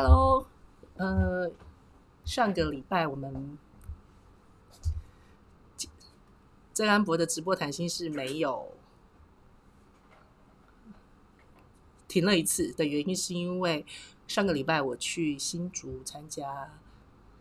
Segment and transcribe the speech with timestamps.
[0.00, 0.46] Hello，
[0.96, 1.50] 呃，
[2.24, 3.58] 上个礼拜我们
[6.72, 8.70] 郑安博的直播谈心是没有
[12.06, 13.84] 停了一次的原因，是因为
[14.28, 16.78] 上个礼拜我去新竹参加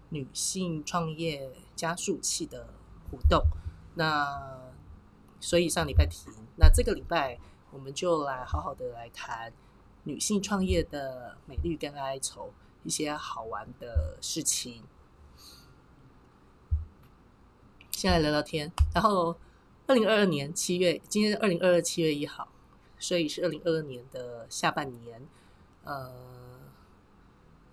[0.09, 2.73] 女性创业加速器的
[3.11, 3.43] 活动，
[3.93, 4.59] 那
[5.39, 6.33] 所以上礼拜停。
[6.55, 7.37] 那这个礼拜
[7.69, 9.53] 我们就来好好的来谈。
[10.07, 12.53] 女性创业的美丽跟哀愁，
[12.85, 14.81] 一些好玩的事情，
[17.91, 18.71] 先来聊聊天。
[18.95, 19.35] 然后，
[19.85, 22.47] 二零二二年七月，今天二零二二七月一号，
[22.97, 25.27] 所以是二零二二年的下半年，
[25.83, 26.09] 呃，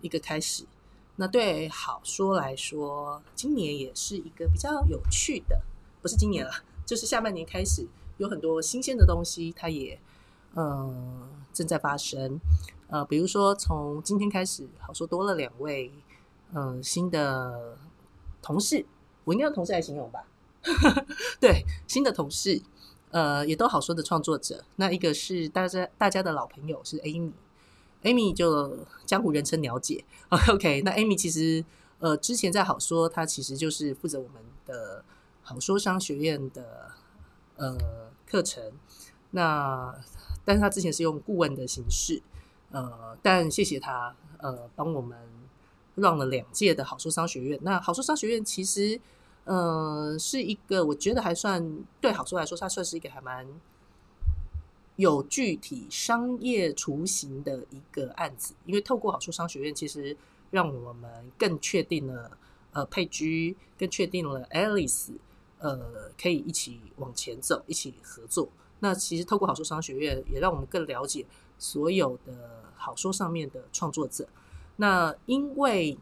[0.00, 0.66] 一个开始。
[1.14, 5.62] 那对好说来说，今年也是一个比较有趣的，
[6.02, 6.50] 不是今年了，
[6.84, 10.00] 就是下半年开始有很多新鲜的东西，它也。
[10.54, 10.94] 呃，
[11.52, 12.40] 正在发生。
[12.88, 15.90] 呃，比如说从今天开始，好说多了两位，
[16.52, 17.76] 呃，新的
[18.40, 18.86] 同事，
[19.24, 20.24] 我应该用同事来形容吧？
[21.40, 22.62] 对，新的同事，
[23.10, 24.64] 呃，也都好说的创作者。
[24.76, 30.04] 那一个是大家大家的老朋友是 Amy，Amy 就江湖人称鸟姐。
[30.52, 31.64] OK，那 Amy 其实
[31.98, 35.04] 呃之前在好说，她其实就是负责我们的
[35.42, 36.92] 好说商学院的
[37.56, 37.76] 呃
[38.26, 38.62] 课程。
[39.32, 39.94] 那
[40.44, 42.22] 但是他之前是用顾问的形式，
[42.70, 45.18] 呃，但谢谢他，呃，帮我们
[45.94, 47.58] 让了两届的好书商学院。
[47.62, 49.00] 那好书商学院其实，
[49.44, 53.46] 呃，是一个我觉得还算对好书来说，它算是一个还蛮
[54.96, 58.54] 有具体商业雏形的一个案子。
[58.66, 60.16] 因为透过好书商学院，其实
[60.50, 62.36] 让我们更确定了，
[62.72, 65.12] 呃，佩居更确定了 Alice，
[65.58, 68.48] 呃，可以一起往前走，一起合作。
[68.84, 71.24] 那其实透过好说商学院，也让我们更了解
[71.58, 74.28] 所有的好说上面的创作者。
[74.76, 75.96] 那因为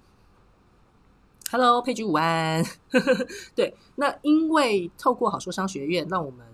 [1.52, 2.64] ，Hello，佩居午安，
[3.54, 6.44] 对，那因为透过好说商学院，让我们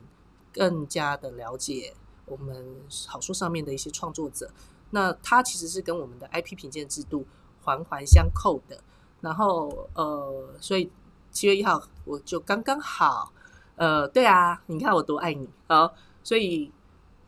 [0.52, 1.94] 更加的了解
[2.26, 4.50] 我们好说上面的一些创作者。
[4.90, 7.24] 那它其实是跟我们的 IP 评鉴制度
[7.62, 8.78] 环环相扣的。
[9.22, 10.90] 然后，呃，所以
[11.30, 13.32] 七月一号我就刚刚好，
[13.76, 15.94] 呃，对啊，你看我多爱你，好。
[16.28, 16.70] 所以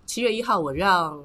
[0.05, 1.25] 七月一号，我让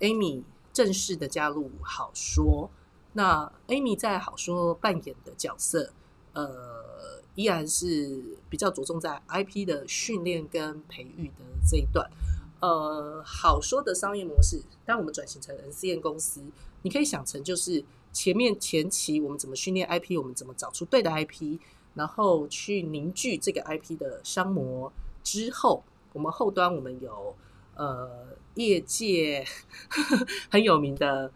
[0.00, 0.42] Amy
[0.72, 2.68] 正式的加入好说。
[3.12, 5.92] 那 Amy 在好说扮演的角色，
[6.32, 8.20] 呃，依然是
[8.50, 12.10] 比较着重在 IP 的训练跟培育的这一段。
[12.58, 16.42] 呃，好说的商业模式，当我们转型成 NCN 公司，
[16.82, 21.60] 你可以想成就是前面前期我们怎么训练 IP，我们怎么找出对的 IP，
[21.94, 24.92] 然后去凝聚这个 IP 的商模
[25.22, 25.84] 之后。
[26.14, 27.36] 我们后端我们有
[27.74, 29.44] 呃业界
[30.50, 31.30] 很有名的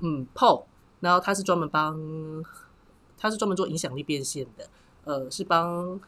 [0.00, 0.64] 嗯 PO，
[1.00, 1.96] 然后他是专门帮
[3.16, 4.68] 他是专门做影响力变现的，
[5.04, 6.00] 呃是帮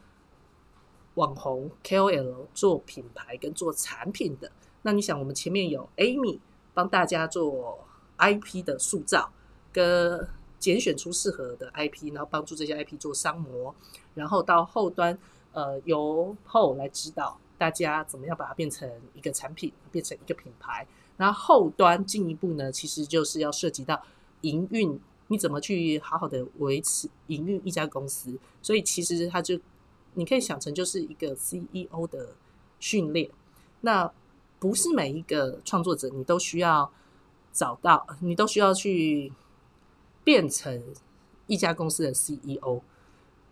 [1.13, 4.51] 网红 KOL 做品牌跟做产品的。
[4.81, 6.39] 那你想，我们前面有 Amy
[6.73, 9.31] 帮大家做 IP 的塑造，
[9.71, 10.27] 跟
[10.59, 13.73] 拣选出适合的 IP，然后帮助这些 IP 做商模，
[14.15, 15.17] 然后到后端
[15.53, 17.39] 呃由 PO 来指导。
[17.57, 20.87] 大家怎么样把它变成一个产品，变成一个品牌？
[21.17, 24.01] 然后后端进一步呢，其实就是要涉及到
[24.41, 28.37] 营运，你怎么去好好的维持营运一家公司？
[28.61, 29.59] 所以其实它就
[30.13, 32.35] 你可以想成就是一个 CEO 的
[32.79, 33.29] 训练。
[33.81, 34.11] 那
[34.59, 36.91] 不是每一个创作者你都需要
[37.51, 39.33] 找到，你都需要去
[40.23, 40.83] 变成
[41.47, 42.81] 一家公司的 CEO。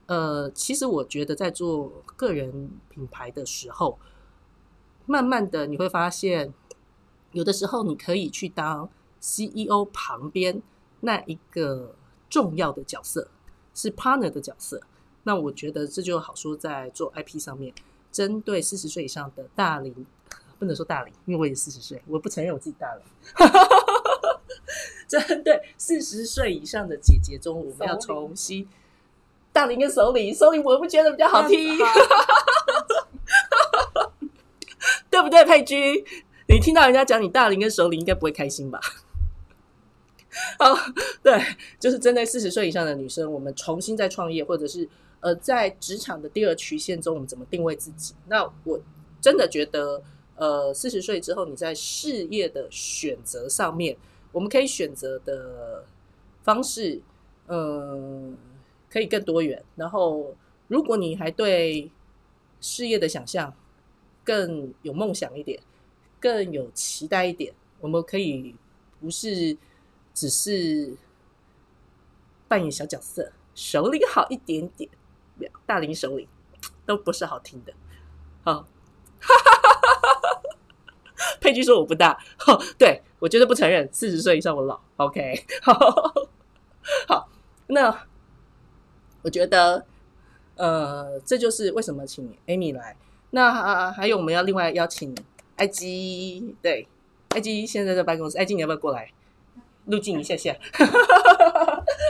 [0.08, 3.98] 呃，其实我觉得在做个人品牌的时候，
[5.06, 6.54] 慢慢的你会发现，
[7.32, 8.90] 有的时候你可以去当
[9.20, 10.62] CEO 旁边
[11.02, 11.96] 那一个
[12.30, 13.30] 重要的角色，
[13.74, 14.82] 是 partner 的角色。
[15.24, 17.74] 那我觉得这就好说，在做 IP 上面，
[18.12, 20.06] 针对四十岁以上的大龄，
[20.60, 23.02] 不能说大龄，因为我也四十岁，我不承认我自己大了。
[25.08, 28.68] 针对四十岁以上的姐姐中，我们要重新。
[29.56, 31.78] 大林跟首领，首领我不觉得比较好听，
[35.10, 35.46] 对不对？
[35.46, 36.04] 佩君，
[36.50, 38.82] 你听到人家讲你大林跟首领，应该不会开心吧？
[40.60, 40.78] 哦，
[41.24, 41.42] 对，
[41.80, 44.86] 就是针对四十岁以上的女生，我们重新再创业，或者是
[45.22, 48.14] 呃，在职场的第二曲线中，我们怎么定位自己？
[48.28, 48.78] 那我
[49.22, 50.04] 真的觉得，
[50.36, 53.96] 呃，四十岁之后，你在事业的选择上面，
[54.34, 55.86] 我们可以选择的
[56.44, 57.02] 方式，
[57.48, 58.38] 嗯。
[58.96, 60.34] 可以更多元，然后
[60.70, 61.92] 如果你还对
[62.62, 63.54] 事业的想象
[64.24, 65.62] 更有梦想一点，
[66.18, 68.56] 更有期待一点，我们可以
[69.02, 69.58] 不是
[70.14, 70.96] 只是
[72.48, 74.90] 扮演小角色，首领好一点点，
[75.66, 76.26] 大龄首领
[76.86, 77.74] 都不是好听的。
[78.46, 78.66] 好，
[81.42, 82.18] 佩居说我不大，
[82.78, 84.80] 对 我绝对不承认，四十岁以上我老。
[84.96, 85.74] OK，好，
[87.10, 87.28] 好，
[87.68, 88.08] 那
[89.26, 89.84] 我觉得，
[90.56, 92.96] 呃，这就是为什么请 Amy 来。
[93.32, 95.18] 那还有我们要另外邀请
[95.56, 96.88] 埃及，对，
[97.30, 99.12] 埃及现在在办公室，埃及你要不要过来
[99.86, 100.56] 录镜一下下？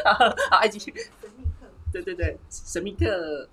[0.03, 0.25] 好，
[0.57, 0.94] 埃及，神
[1.38, 3.47] 秘客，对对对，神秘客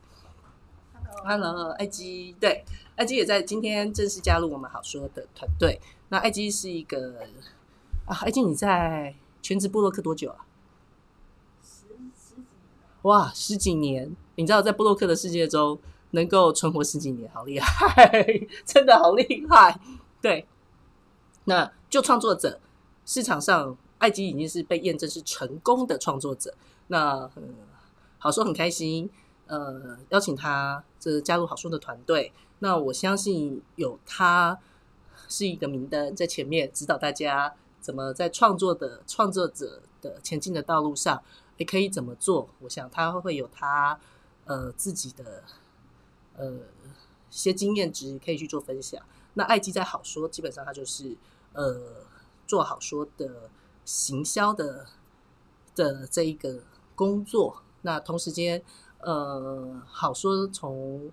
[1.25, 2.65] ，Hello，Hello，埃及，对，
[2.97, 5.81] 埃及也在今天正式加入我们好说的团队。
[6.09, 7.21] 那埃及是一个
[8.07, 10.45] 啊，埃及你在全职部落客多久啊？
[13.03, 14.15] 哇，十几年！
[14.37, 15.79] 你知道在布洛克的世界中？
[16.15, 18.07] 能够存活十几年，好厉害，
[18.67, 19.81] 真的好厉害。
[20.21, 20.47] 对，
[21.45, 22.61] 那就创作者
[23.07, 26.53] 市场上，艾吉已经是被验证是成功的创作者。
[26.89, 27.31] 那
[28.19, 29.09] 好说很开心，
[29.47, 32.31] 呃，邀请他这加入好说的团队。
[32.59, 34.59] 那我相信有他
[35.31, 41.23] 是一个明灯在前面指导大家怎么在创作的创作者的前进的道路上，
[41.63, 42.49] 也可以怎么做。
[42.61, 43.99] 我想他会有他
[44.45, 45.45] 呃自己的。
[46.35, 46.61] 呃，
[47.29, 49.05] 些经验值可以去做分享。
[49.35, 51.15] 那爱基在好说，基本上他就是
[51.53, 52.07] 呃
[52.47, 53.51] 做好说的
[53.85, 54.87] 行销的
[55.75, 56.63] 的这一个
[56.95, 57.63] 工作。
[57.83, 58.63] 那同时间，
[59.01, 61.13] 呃，好说从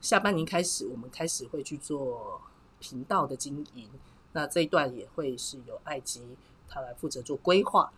[0.00, 2.40] 下半年开始，我们开始会去做
[2.80, 3.90] 频道的经营。
[4.32, 6.22] 那这一段也会是由爱基
[6.66, 7.92] 他来负责做规划。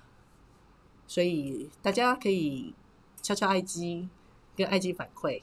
[1.11, 2.73] 所以大家可以
[3.21, 4.09] 敲敲爱基，
[4.55, 5.43] 跟爱基反馈。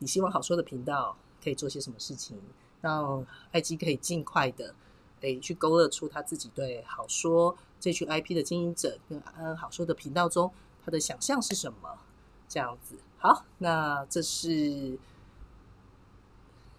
[0.00, 2.38] 你希望好说的频道可以做些什么事情，
[2.82, 4.74] 让爱基可以尽快的
[5.22, 10.52] 诶去勾勒出他自己对好说这群 IP 的经营者跟好说的频道中
[10.84, 12.00] 他的想象是什么？
[12.46, 14.98] 这样子好，那这是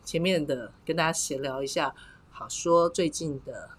[0.05, 1.95] 前面的跟大家闲聊一下
[2.29, 3.71] 好说最近的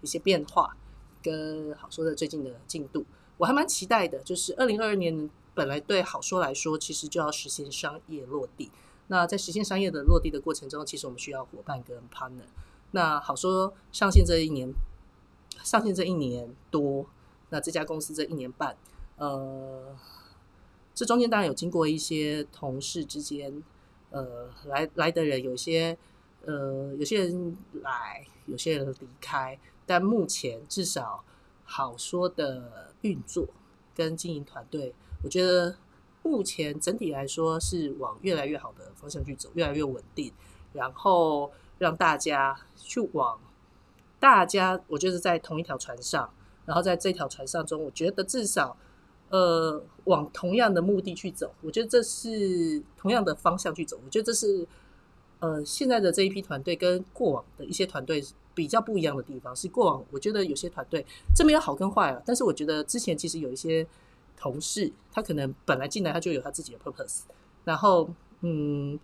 [0.00, 0.76] 一些变化
[1.22, 3.06] 跟好说的最近的进度，
[3.38, 5.30] 我还蛮期待的，就是二零二二年。
[5.56, 8.72] 本来对好说来说，其实就要实现商业落地。
[9.06, 12.48] 那在实现商业的落地的过程中，其实我们需要伙伴跟 partner。
[12.90, 14.72] 那好说上线这一年，
[15.62, 17.06] 上线这一年多，
[17.50, 18.76] 那这家公司这一年半，
[19.16, 19.96] 呃，
[20.92, 23.62] 这中间当然有经过一些同事之间，
[24.10, 25.96] 呃，来来的人有些，
[26.44, 29.56] 呃，有些人来，有些人离开，
[29.86, 31.22] 但目前至少
[31.76, 33.48] 好说的运作
[33.96, 34.94] 跟经营团队。
[35.24, 35.76] 我觉得
[36.22, 40.32] 目前整体来说是往越来越好的方向去走，越来越稳定，
[40.72, 43.40] 然后让大家去往
[44.20, 46.32] 大家，我觉得在同一条船上，
[46.64, 48.76] 然后在这条船上中，我觉得至少
[49.30, 54.64] 呃往同样的目的去走，我觉得这是同样的方向去走，我觉得这是
[55.40, 58.22] 呃现在的这一批团队跟过往的一些团队
[58.54, 61.04] 比较不一样的地方，是过往我觉得有些团队
[61.34, 63.86] 这没有好跟坏啊，但是我觉得之前其实有一些。
[64.36, 67.20] 同事，他可能本来进来他就有他自己的 purpose，
[67.64, 68.10] 然后，
[68.40, 68.98] 嗯，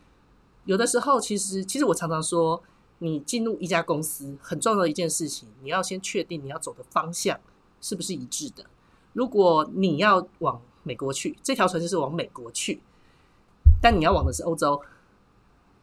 [0.65, 2.61] 有的时候其实，其实我常常说，
[2.99, 7.41] 你进入一家公司很重要的一件事情，你要先确定你要走的方向
[7.81, 8.65] 是不是一致的。
[9.15, 12.81] 如果你要往美国去，这条船就是往美国去，
[13.81, 14.83] 但你要往的是欧洲，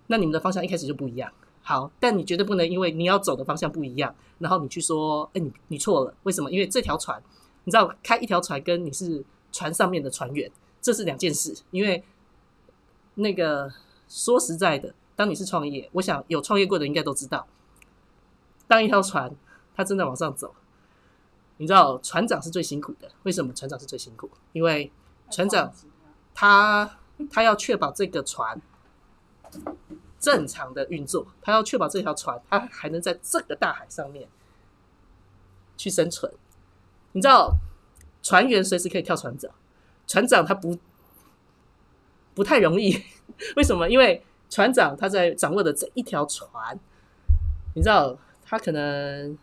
[0.07, 1.31] 那你们的方向一开始就不一样。
[1.67, 6.50] 好，但你绝对不能因为你要走的方向不一样，然后你去说，哎，你你错了，为什么？
[6.50, 7.21] 因为这条船，
[7.65, 9.25] 你知道开一条船跟你是。
[9.50, 11.55] 船上面的船员，这是两件事。
[11.71, 12.03] 因为
[13.15, 13.71] 那个
[14.07, 17.47] 说实在的，当你是创业，我想有创业过的应该都知道，
[18.67, 19.33] 当一条船
[19.74, 20.53] 它正在往上走，
[21.55, 23.09] 你知道船长是最辛苦的。
[23.24, 24.29] 为什么船长是最辛苦？
[24.51, 24.91] 因为
[25.31, 25.74] 船长
[26.36, 26.97] 他
[27.31, 28.62] 他要确保这个船
[30.27, 34.27] 正常的运作，他要确保这条船它还能在这个大海上面
[35.77, 36.29] 去生存。
[37.13, 37.55] 你知道？
[38.24, 39.50] 船员随时可以跳船长，
[40.05, 40.77] 船长他不
[42.36, 43.01] 不太容易，
[43.55, 43.89] 为什么？
[43.89, 46.77] 因为船长他在掌握的这一条船，
[47.74, 49.38] 你知道，他可能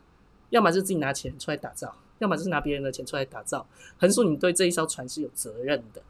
[0.50, 3.67] 要么就自己拿钱出来打造，要么就是拿别人的钱出来打造。
[3.99, 6.03] 横竖你对这一艘船是有责任的。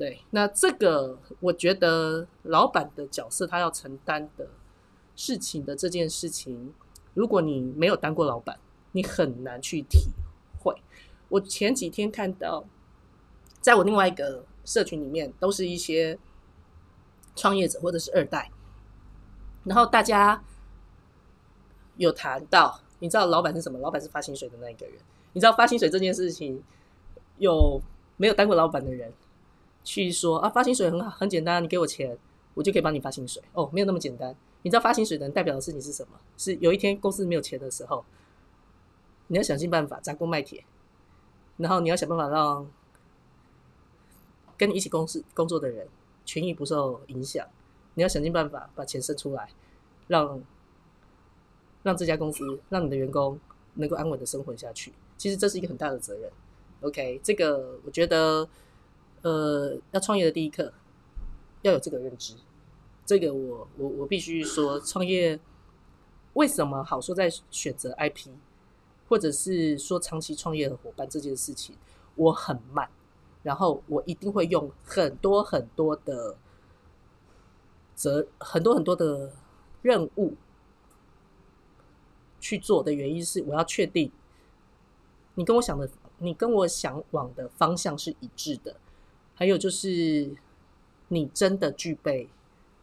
[0.00, 4.48] 对，那这个我觉得老板的角色他要承担的
[5.14, 6.72] 事情的这件事情，
[7.12, 8.58] 如果你没有当过老板，
[8.92, 10.08] 你很难去体
[10.58, 10.74] 会。
[11.28, 12.64] 我前几天看到，
[13.60, 16.18] 在我另外一个社群里面，都是一些
[17.36, 18.50] 创业者或者是二代，
[19.64, 20.42] 然后大家
[21.98, 23.78] 有谈到，你知道老板是什么？
[23.80, 24.94] 老板是发薪水的那一个人。
[25.34, 26.64] 你知道发薪水这件事情
[27.36, 27.78] 有
[28.16, 29.12] 没有当过老板的人
[29.92, 32.16] 去说啊，发薪水很好，很简单，你给我钱，
[32.54, 33.42] 我就可以帮你发薪水。
[33.54, 34.32] 哦，没有那么简单。
[34.62, 36.16] 你知道发薪水的人代表的事情是什么？
[36.38, 38.04] 是有一天公司没有钱的时候，
[39.26, 40.64] 你要想尽办法砸锅卖铁，
[41.56, 42.70] 然后你要想办法让
[44.56, 45.88] 跟你一起公司工作的人
[46.24, 47.44] 权益不受影响。
[47.94, 49.50] 你要想尽办法把钱生出来，
[50.06, 50.40] 让
[51.82, 53.40] 让这家公司，让你的员工
[53.74, 54.92] 能够安稳的生活下去。
[55.18, 56.30] 其实这是一个很大的责任。
[56.82, 58.48] OK，这个我觉得，
[59.22, 60.72] 呃，要创业的第一课
[61.62, 62.34] 要有这个认知。
[63.04, 65.38] 这个我我我必须说，创业
[66.34, 67.14] 为什么好说？
[67.14, 68.30] 在选择 IP，
[69.08, 71.76] 或者是说长期创业的伙伴这件事情，
[72.14, 72.88] 我很慢，
[73.42, 76.36] 然后我一定会用很多很多的
[77.96, 79.32] 责，很多很多的
[79.82, 80.36] 任务
[82.38, 84.12] 去做的原因是，我要确定
[85.34, 88.76] 你跟我想的，你跟我想往的方向是一致的，
[89.40, 90.30] 还有就是
[91.08, 92.28] 你真的具备。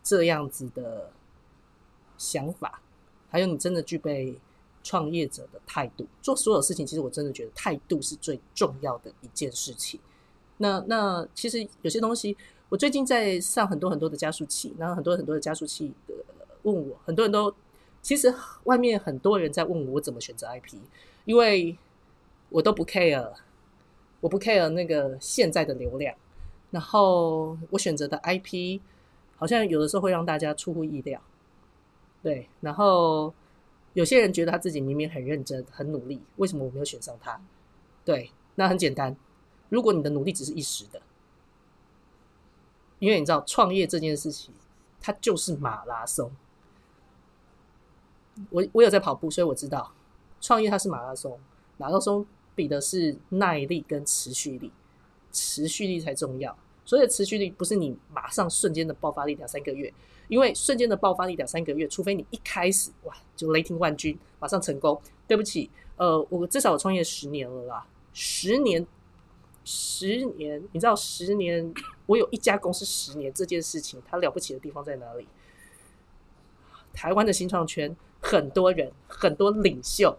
[0.09, 1.11] 这样子的
[2.17, 2.81] 想法，
[3.29, 4.33] 还有你真的具备
[4.81, 9.99] 创业者的态度，做所有事情，其实我真的觉得态度是最重要的一件事情。
[10.55, 12.37] 那那其实有些东西，
[12.69, 16.13] 我最近在上很多很多的加速器，然后很多很多的加速器的
[16.61, 17.53] 问我，很多人都
[18.01, 18.33] 其实
[18.63, 20.77] 外面很多人在问我怎么选择 IP，
[21.25, 21.77] 因为
[22.47, 23.33] 我都不 care，
[24.21, 26.15] 我不 care 那个现在的流量，
[26.77, 28.79] 然后我选择的 IP。
[29.39, 31.21] 好像有的时候会让大家出乎意料，
[32.23, 32.49] 对。
[32.59, 33.31] 然后
[33.93, 37.39] 有些人觉得他自己明明很认真、很努力，为什么我没有选上他？
[38.03, 39.15] 对，那很简单，
[39.69, 40.99] 如果你的努力只是一时的，
[42.97, 44.51] 因为你知道创业这件事情，
[44.99, 46.31] 它就是马拉松。
[48.49, 49.93] 我我有在跑步，所以我知道
[50.41, 51.39] 创业它是马拉松，
[51.77, 54.71] 马拉松比的是耐力跟持续力，
[55.31, 56.57] 持续力才重要。
[56.87, 59.93] 所以持续力不是你马上瞬间的爆发力两三个月，
[60.29, 64.99] 因为瞬间的爆发力两三个月，除非你一开始哇就雷霆万钧，马上成功。
[65.27, 68.87] 对不起，呃，我至少我创业十年了啦，十年，
[69.65, 71.73] 十年，你知道十年，
[72.05, 75.27] 我有一家公司十年这件事情，它了不起的地方在哪里？
[76.93, 80.17] 台湾的新创圈很多人，很多领袖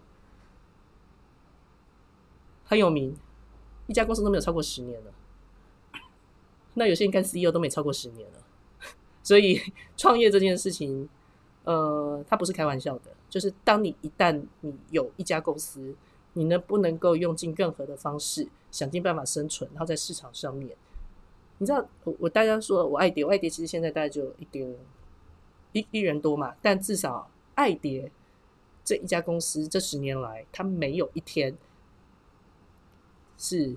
[2.63, 3.17] 很有名，
[3.87, 5.11] 一家公司都没有超过十年了。
[6.73, 8.39] 那有些人干 CEO 都没超过十年了，
[9.23, 9.59] 所以
[9.97, 11.09] 创业这件事情，
[11.63, 13.11] 呃，它不是开玩笑的。
[13.29, 15.95] 就是当你一旦你有一家公司，
[16.33, 20.75] 你能不能够用尽任何的方式，想尽办法生存，然后在市场上面，
[21.59, 24.75] 你知道，我我大家说我爱蝶，爱蝶其实现在大概就一点
[25.73, 28.11] 一一人多嘛，但至少爱蝶
[28.83, 31.55] 这一家公司这十年来，它没有一天
[33.37, 33.75] 是，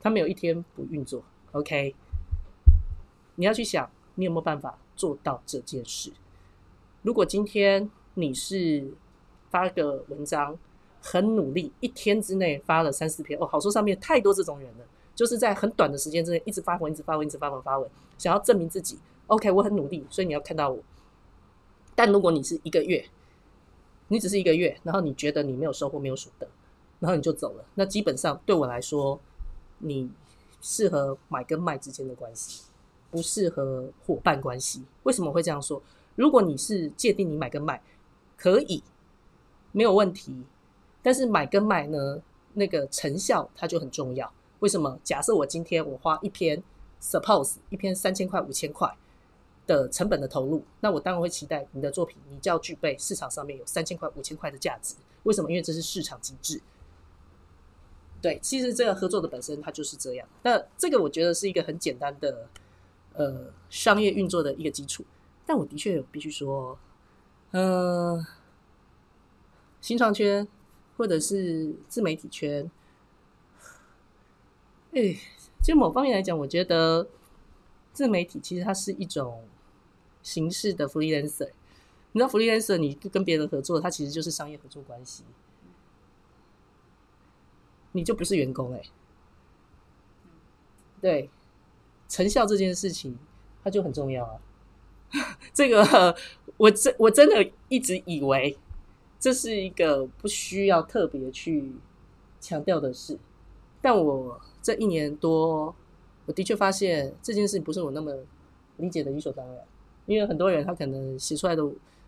[0.00, 1.22] 它没有一天不运作。
[1.52, 1.94] OK，
[3.36, 6.12] 你要去想，你有没有办法做到这件事？
[7.02, 8.92] 如果今天你是
[9.50, 10.58] 发个文章，
[11.00, 18.98] 很努力，一天之内发了三四篇，哦，好说上面太多这种人了，就是在很短的时间之内一直发文，一直发文，一直发文发文，想要证明自己。
[19.28, 20.78] OK，我很努力，所以你要看到我。
[21.94, 23.08] 但如果你是一个月，
[24.08, 26.46] 你只是一个月，然后你觉得你没有收获，没有所得，
[27.00, 29.18] 然后你就走了，那基本上对我来说，
[29.78, 30.10] 你。
[30.60, 32.64] 适合买跟卖之间的关系，
[33.10, 34.84] 不适合伙伴关系。
[35.04, 35.82] 为什么会这样说？
[36.16, 37.80] 如果你是界定你买跟卖，
[38.36, 38.82] 可以
[39.72, 40.44] 没有问题。
[41.00, 42.20] 但是买跟卖呢，
[42.54, 44.30] 那个成效它就很重要。
[44.58, 44.98] 为什么？
[45.04, 46.60] 假设我今天我花一篇
[47.00, 48.92] ，suppose 一篇三千块、五千块
[49.66, 54.96] 的成本的投入，那我当然会期待你的作品，你就要具备市场上面有三千块、五千块的价值。
[55.22, 55.48] 为什么？
[55.48, 56.60] 因为这是市场机制。
[58.20, 60.28] 对，其实这个合作的本身它就是这样。
[60.42, 62.48] 那这个我觉得是一个很简单的
[63.14, 65.04] 呃商业运作的一个基础。
[65.46, 66.78] 但我的确有必须说，
[67.52, 68.22] 呃，
[69.80, 70.46] 新创圈
[70.96, 72.70] 或者是自媒体圈，
[74.92, 75.16] 哎，
[75.64, 77.06] 就某方面来讲，我觉得
[77.92, 79.44] 自媒体其实它是一种
[80.22, 81.50] 形式的 freelancer。
[82.12, 85.22] 你知道 freelancer，你跟别人合作，它其实就是商业合作关系。
[87.92, 88.82] 你就不是员工哎，
[91.00, 91.30] 对，
[92.08, 93.18] 成效这件事情
[93.62, 94.40] 它就很重要啊。
[95.54, 96.14] 这个
[96.56, 98.58] 我真我真的一直以为
[99.18, 101.72] 这是一个不需要特别去
[102.40, 103.18] 强调的事，
[103.80, 105.74] 但我这一年多，
[106.26, 108.14] 我的确发现这件事不是我那么
[108.76, 109.64] 理解的理所当然。
[110.04, 111.62] 因为很多人他可能写出来的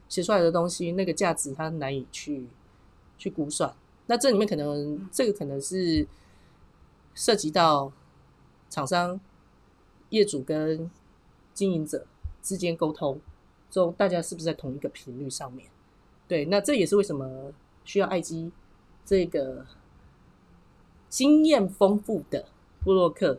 [0.09, 2.47] 写出来的东西，那个价值他难以去
[3.19, 3.75] 去估算。
[4.11, 6.05] 那这里面可能这个可能是
[7.15, 7.93] 涉及到
[8.69, 9.21] 厂商、
[10.09, 10.91] 业主跟
[11.55, 12.05] 经营者
[12.43, 13.21] 之间沟通
[13.71, 15.71] 中，大家是不是在同一个频率上面？
[16.27, 17.53] 对，那这也是为什么
[17.85, 18.51] 需要爱基
[19.05, 19.65] 这个
[21.09, 22.47] 经验丰富的
[22.81, 23.39] 布洛克，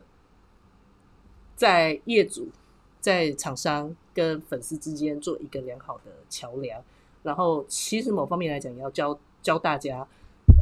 [1.58, 2.48] 在业主、
[3.02, 6.82] 在厂商跟粉丝之间做一个良好的桥梁。
[7.24, 10.08] 然后，其实某方面来讲，也要教教大家，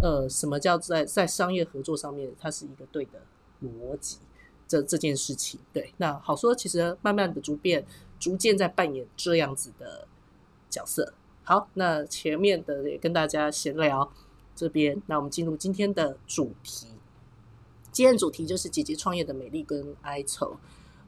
[0.02, 3.22] 呃，什么叫在在商业合作上面，它是一个对的
[3.62, 4.20] 逻辑。
[4.68, 7.84] 这这件事情，对，那好说，其实慢慢的逐变，
[8.20, 10.08] 逐渐在扮演这样子的
[10.70, 11.12] 角色。
[11.44, 14.14] 好，那前面的也跟大家闲聊
[14.56, 16.90] 这边，那我们进入今天的主题。
[17.92, 20.56] 今天主题就是姐姐创业的美丽跟哀愁。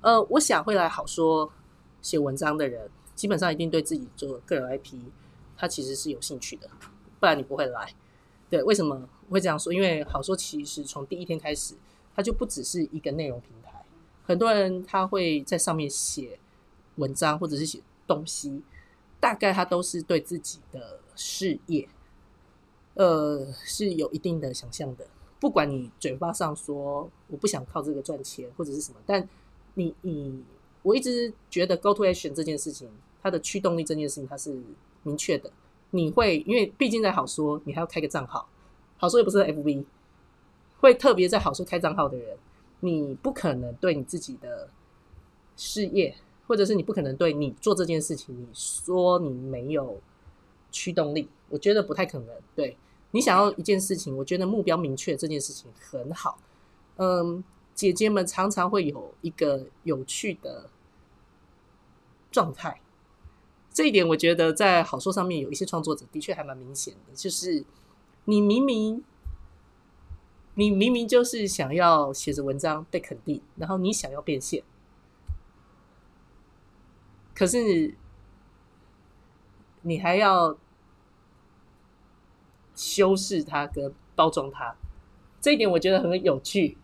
[0.01, 1.53] 呃，我想会来好说
[2.01, 4.95] 写文章的人，基本上一定对自己做个人 IP，
[5.55, 6.67] 他其实是有兴趣的，
[7.19, 7.93] 不然你不会来。
[8.51, 9.73] 对，为什么会这样说？
[9.73, 11.73] 因为好说其实从第一天开始，
[12.15, 13.83] 它就不只是一个内容平台，
[14.23, 16.37] 很多人他会在上面写
[16.97, 18.61] 文章或者是写东西。
[19.21, 21.87] 大概他都是对自己的事业，
[22.95, 25.05] 呃，是有一定的想象的。
[25.39, 29.29] 不管你嘴巴上说我不想靠这个赚钱或者是什么，但
[29.75, 30.43] 你你
[30.81, 32.89] 我一直觉得 go to action 这件事情，
[33.21, 34.59] 它的驱动力这件事情它是
[35.03, 35.51] 明确的。
[35.91, 38.49] 你会因为毕竟在好说，你还要开个账号，
[38.97, 39.85] 好说又不是 FV，
[40.79, 42.37] 会特别在好说开账号的人，
[42.81, 44.69] 你不可能对你自己的
[45.55, 46.15] 事业。
[46.47, 50.01] 或者是你不可能对你做这件事情，你说你没有
[50.69, 52.27] 驱动力，我觉得不太可能。
[52.53, 52.75] 对
[53.11, 56.37] 你想要一件事情，我觉得目标明确这件事情很好。
[56.97, 57.41] 嗯，
[57.73, 60.69] 姐姐们常常会有一个有趣的
[62.29, 62.80] 状态，
[63.73, 67.63] 这一点我觉得在好说上面有一些创作者的确还蛮明显的，就是
[68.25, 69.03] 你明明
[70.55, 74.61] 你明明就是想要写着文章被肯定，然后你想要变现。
[77.33, 77.95] 可是，
[79.83, 80.57] 你还要
[82.75, 84.75] 修饰它跟包装它，
[85.39, 86.77] 这一点我觉得很有趣。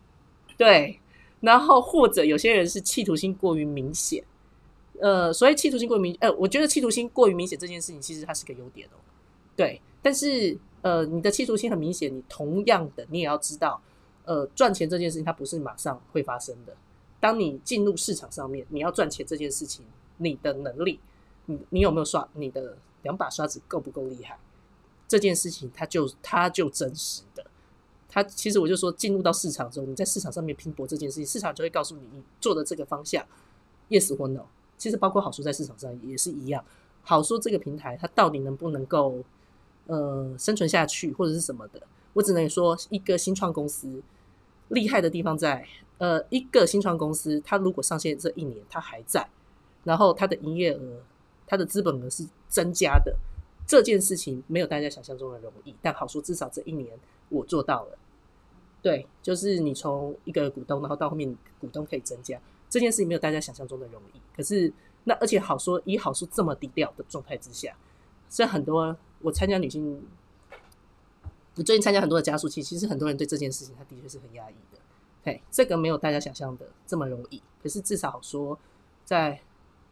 [0.58, 1.00] 对，
[1.42, 4.24] 然后或者有些人是企图心过于明显，
[5.00, 8.98] 呃，所以企图心过于明，呃，我觉得企图心过于明显这件事情其实它是个优点哦。
[9.56, 13.82] 对，但是呃，你的企图心很明显，你同样的你也要知道，
[14.26, 16.76] 呃，赚钱这件事情它不是马上会发生的。
[17.20, 19.86] 当你进入市场上面，你要赚钱这件事情。
[20.20, 21.00] 你的能力，
[21.46, 24.36] 你你有没有刷你的两把刷子够不够厉害？
[25.08, 27.46] 这件事情，它就它就真实的。
[28.10, 33.24] 它其实我就说，进入到市场中，你在市场上面拼搏这件事情，市场就会告诉你，你做的这个方向
[33.90, 34.42] ，yes 或 no。
[34.78, 36.64] 其实包括好书在市场上也是一样，
[37.02, 39.24] 好书这个平台它到底能不能够
[39.88, 41.82] 呃生存下去，或者是什么的？
[42.14, 44.02] 我只能说，一个新创公司
[44.70, 49.28] 厉害的地方在，呃，一个新创公司，它如果上线这一年，它还在。
[49.84, 51.00] 然后它的营业额、
[51.46, 53.16] 它的资本额是增加的，
[53.66, 55.74] 这件事情没有大家想象中的容易。
[55.82, 56.98] 但好说，至少这一年
[57.30, 57.98] 我做到了。
[58.82, 64.22] 对，就是你从一个股东，然后到后面股东可以增加，这件事情没有大家想象中的容易。
[64.36, 64.72] 可是
[65.04, 67.76] 那而且好说，以好说这么低调的状态之下，
[68.30, 70.06] 所以很多我参加女性，
[71.56, 74.80] 我最近参加很多的加速器，其实很多人对这件事情他的确是很压抑的。
[75.24, 77.42] 嘿，这个没有大家想象的这么容易。
[77.62, 78.58] 可是至少说
[79.06, 79.42] 在。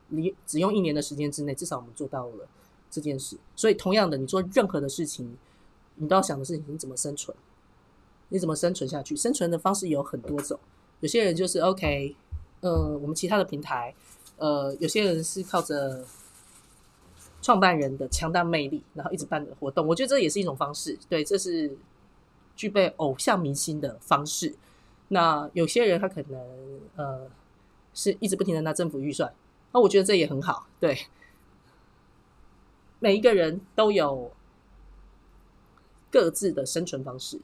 [0.09, 2.47] 你只用一年的时间之内，至少我们做到了
[2.91, 3.39] 这件事。
[3.55, 5.35] 所以，同样的，你做任何的事情，
[5.95, 7.35] 你都要想的事情，你怎么生存？
[8.29, 9.15] 你怎么生存下去？
[9.15, 10.59] 生存的方式有很多种。
[11.01, 12.15] 有些人就是 OK，
[12.61, 13.93] 呃，我们其他的平台，
[14.37, 16.05] 呃，有些人是靠着
[17.41, 19.85] 创办人的强大魅力，然后一直办的活动。
[19.85, 20.97] 我觉得这也是一种方式。
[21.07, 21.77] 对，这是
[22.55, 24.55] 具备偶像明星的方式。
[25.09, 26.41] 那有些人他可能
[26.95, 27.29] 呃，
[27.93, 29.31] 是一直不停的拿政府预算。
[29.71, 30.97] 那我觉得这也很好，对，
[32.99, 34.31] 每一个人都有
[36.09, 37.41] 各自的生存方式，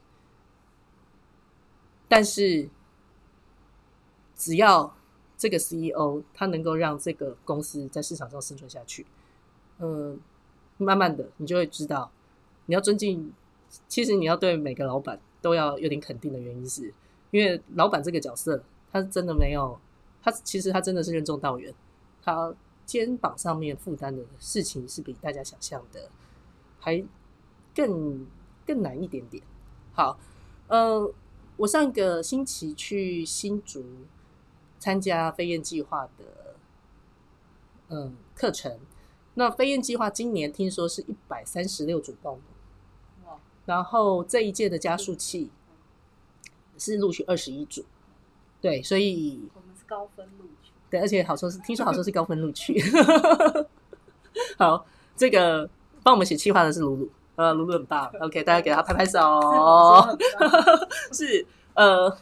[2.12, 2.68] 但是
[4.36, 4.94] 只要
[5.38, 9.06] 这个 CEO 他能够让这个公司在市场上生存下去，
[9.78, 10.20] 嗯，
[10.76, 12.10] 慢慢的你就会知道，
[12.66, 13.32] 你要尊敬，
[13.88, 16.92] 其实你要对每个老板都要有点肯定的原因，是
[17.30, 19.80] 因为老板这个角色，他真的没有，
[20.22, 21.74] 他其实他真的是任重道远。
[22.22, 26.10] 他肩膀上面负担的事情是比大家想象的
[26.78, 27.02] 还
[27.74, 28.26] 更
[28.66, 29.42] 更难一点点。
[29.94, 30.18] 好，
[30.68, 31.10] 嗯，
[31.56, 33.84] 我上个星期去新竹
[34.78, 36.56] 参加飞燕计划的
[37.88, 38.78] 嗯课程。
[39.34, 42.42] 那飞燕计划今年听说是一百三十六组报名，
[43.64, 45.50] 然后这一届的加速器
[46.76, 47.84] 是录取二十一组，
[48.60, 52.78] 对，所以我们是高分录取，对，而且好说是听说好说是高分录取。
[54.58, 54.84] 好，
[55.16, 55.70] 这个
[56.02, 59.18] 帮我们写计划的是鲁鲁，呃，鲁鲁很棒， OK，大家给他拍拍手。
[61.12, 62.14] 是呃，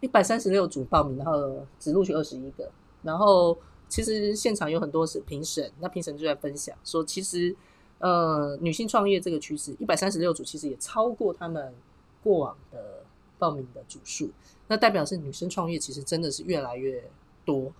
[0.00, 2.70] 一百三十六组报名，然后只录取二十一个，
[3.02, 3.56] 然后
[3.88, 7.54] 其实现场有很多是评审，那评审就在分享说，其实
[7.98, 11.74] 呃，女性创业这个趋势，一百三十六组其实也超过他们
[12.22, 13.02] 过往的
[13.38, 14.30] 报名的组数，
[14.68, 17.04] 那代表是女生创业其实真的是越来越
[17.44, 17.70] 多。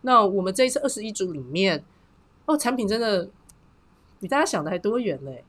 [0.00, 1.84] 那我们这一次二十一组里面，
[2.46, 3.28] 哦，产品真的
[4.18, 5.44] 比大家想的还多元嘞。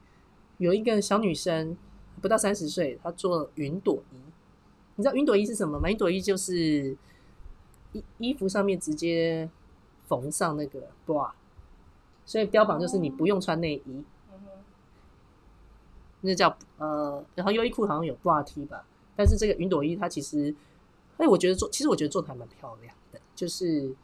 [0.59, 1.75] 有一个小女生
[2.21, 4.15] 不到三十岁，她做云朵衣。
[4.95, 5.89] 你知道云朵衣是什么吗？
[5.89, 6.95] 云朵衣就是
[7.93, 9.49] 衣衣服上面直接
[10.07, 11.31] 缝上那个 bra，
[12.25, 14.03] 所以标榜就是你不用穿内衣。
[16.21, 20.53] 那叫呃，然后优衣库好像有 bra T 吧，但是这个云朵衣它其实，
[21.17, 23.95] 哎，我觉得做其实我觉得做的还蛮漂亮的，就是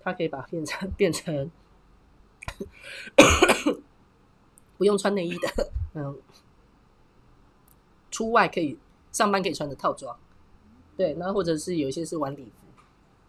[0.00, 1.48] 它可以把变成变成
[4.78, 6.16] 不用穿内衣的， 嗯，
[8.10, 8.78] 出外可以
[9.10, 10.18] 上班可以穿的套装，
[10.96, 12.82] 对，然后或者是有一些是晚礼服，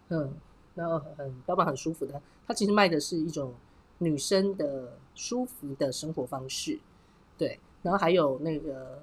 [0.08, 0.34] 嗯，
[0.74, 3.54] 然后很标榜很舒服的，它其实卖的是一种
[3.98, 6.80] 女生的舒服的生活方式，
[7.38, 7.58] 对。
[7.82, 9.02] 然后还有那个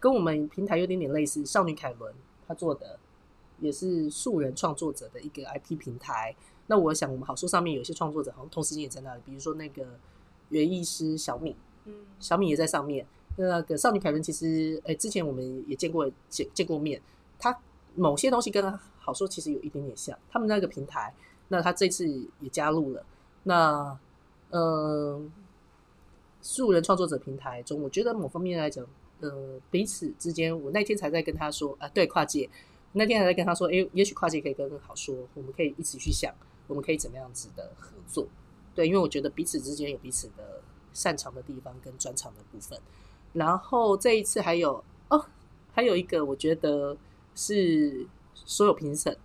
[0.00, 2.14] 跟我们平台有点点类似，少女凯伦
[2.48, 2.98] 她做的
[3.60, 6.34] 也是素人创作者的一个 IP 平台。
[6.66, 9.98] 那我想我们好书上面有些创作者好像同时间也在那里，比如说那个
[10.48, 13.06] 园艺师小敏，嗯，小米也在上面。
[13.36, 17.00] 那个少女凯伦其实，哎，之前我们也见过见见过面，
[17.38, 17.58] 他
[17.94, 20.18] 某些东西跟好说其实有一点点像。
[20.30, 21.14] 他们那个平台，
[21.48, 22.06] 那他这次
[22.40, 23.04] 也加入了。
[23.44, 23.98] 那
[24.50, 25.32] 嗯。
[26.44, 28.84] 素人创作者平台中，我觉得某方面来讲，
[29.20, 32.50] 呃，彼此之间，我那天才在跟他说啊，对跨界，
[32.94, 36.34] 那天还在跟他说，哎，也许跨界可以更好说，我们可以一起去想，
[36.66, 38.26] 我们可以怎么样子的合作，
[38.74, 40.60] 对，因为我觉得彼此之间有彼此的
[40.92, 42.78] 擅长的地方跟专长的部分。
[43.32, 45.26] 然后这一次还有哦，
[45.72, 46.96] 还有一个我觉得
[47.34, 49.16] 是所有评审，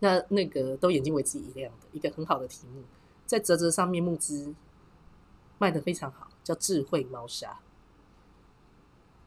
[0.00, 2.82] 那那个都眼睛为之一亮的一个很好的题目，
[3.24, 4.54] 在泽泽上面募资。
[5.58, 7.58] 卖的非常好，叫智慧猫砂，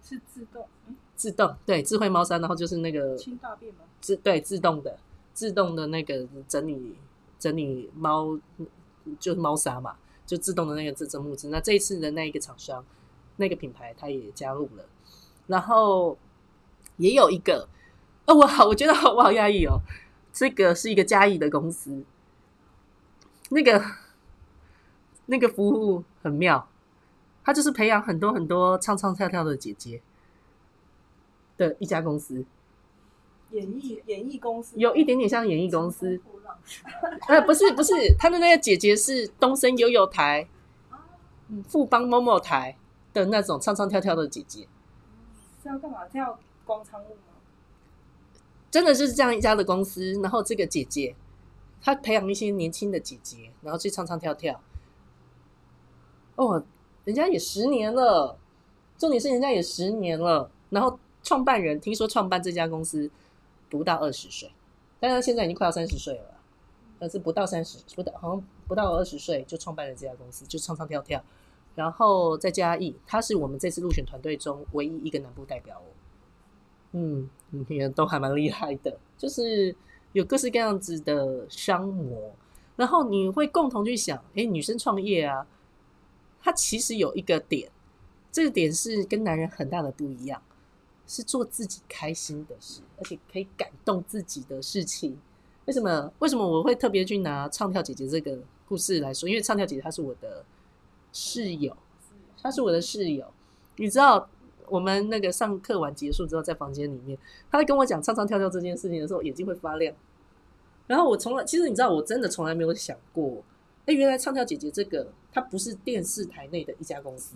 [0.04, 0.68] 是自动，
[1.16, 3.80] 自动对智慧猫砂，然后就是那个清大便吗？
[4.00, 5.00] 自对自动的，
[5.34, 6.96] 自动的那个整理
[7.40, 8.40] 整理猫，
[9.20, 9.98] 就是猫砂嘛，
[10.30, 11.50] 就自动的那个自增木资。
[11.50, 12.86] 那这一次的那一个厂商，
[13.38, 14.86] 那个品牌，它也加入了，
[15.48, 16.16] 然后
[16.98, 17.68] 也有一个，
[18.28, 19.80] 哦，我好，我觉得我好压抑哦，
[20.32, 22.04] 这个是一个嘉义的公司，
[23.50, 23.84] 那个。
[25.32, 26.68] 那个服务很妙，
[27.44, 30.02] 他就是培养很多很多唱唱跳跳的姐姐
[31.56, 32.44] 的一家公司，
[33.52, 36.20] 演艺演艺公司有一点点像演艺公司，
[37.28, 40.48] 呃，不是不是，他的那个姐姐是东森悠悠台、
[41.68, 42.78] 富邦某某台
[43.14, 44.68] 的那种唱唱跳跳的姐姐，
[45.62, 46.06] 是要干嘛？
[46.08, 47.34] 跳广场舞吗？
[48.72, 51.16] 真的就是这样一家的公司，然后这个姐姐
[51.82, 54.62] 她培养一些年轻的姐姐，然后去唱唱跳跳。
[56.36, 56.64] 哦，
[57.04, 58.38] 人家也十年了，
[58.98, 60.50] 重点是人家也十年了。
[60.70, 63.10] 然后创办人听说创办这家公司
[63.70, 64.52] 不到二十岁，
[65.00, 66.39] 但是现在已经快要三十岁了，
[67.00, 71.24] 但是不到三十，不到好像不到二十岁就创办了这家公司，就唱唱跳跳。
[71.76, 75.86] 然后再加一，他是我们这次入选团队中唯一一个南部代表哦。
[76.92, 79.74] 嗯，你看都还蛮厉害的，就是
[80.12, 82.34] 有各式各样子的商模，
[82.76, 85.48] 然后你会共同去想，哎，女生创业啊。
[86.42, 87.70] 他其实有一个点，
[88.32, 90.42] 这个点是跟男人很大的不一样，
[91.06, 95.18] 是做自己开心的事，而且可以感动自己的事情。
[95.70, 96.12] 为什么？
[96.18, 99.30] 为什么我会特别去拿唱跳姐姐这个故事来说？
[99.30, 100.44] 因为唱跳姐姐她是我的
[101.14, 101.78] 室友，
[102.42, 103.32] 她是我的室友。
[103.76, 104.28] 你知道，
[104.68, 107.16] 我们那个上课完结束之后，在房间里面，
[107.52, 109.94] 她在跟我讲唱唱跳跳这件事情的时候，眼睛会发亮。
[110.88, 113.44] 然后我从来，其实你知道，我真的从来没有想过。
[113.86, 117.36] 哎，原来唱跳姐姐这个，它不是电视台内的一家公司，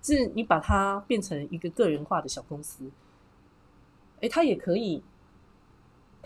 [0.00, 2.90] 是你把它变成一个个人化的小公司。
[4.22, 5.02] 哎，它也可以，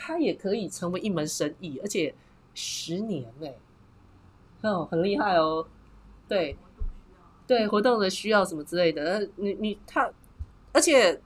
[0.02, 2.14] 它也可以成为一门生意，而且
[2.54, 3.54] 十年哎，
[4.62, 5.66] 哦，很厉害哦。
[6.26, 6.56] 对，
[7.46, 10.10] 对，活动的需要什么之类的，你你它，
[10.72, 11.20] 而且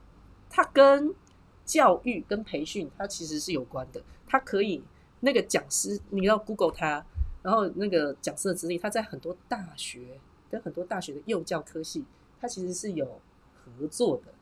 [0.49, 1.15] 它跟
[1.63, 4.03] 教育跟培训，它其实是有关的。
[4.27, 4.83] 它可以
[5.21, 7.05] 那个讲师，你要 Google 它。
[7.41, 12.03] 然后那个讲师的资历，他在很多大学跟很多大学的幼教科系，
[12.41, 13.21] 他其实是有
[13.53, 14.33] 合作的。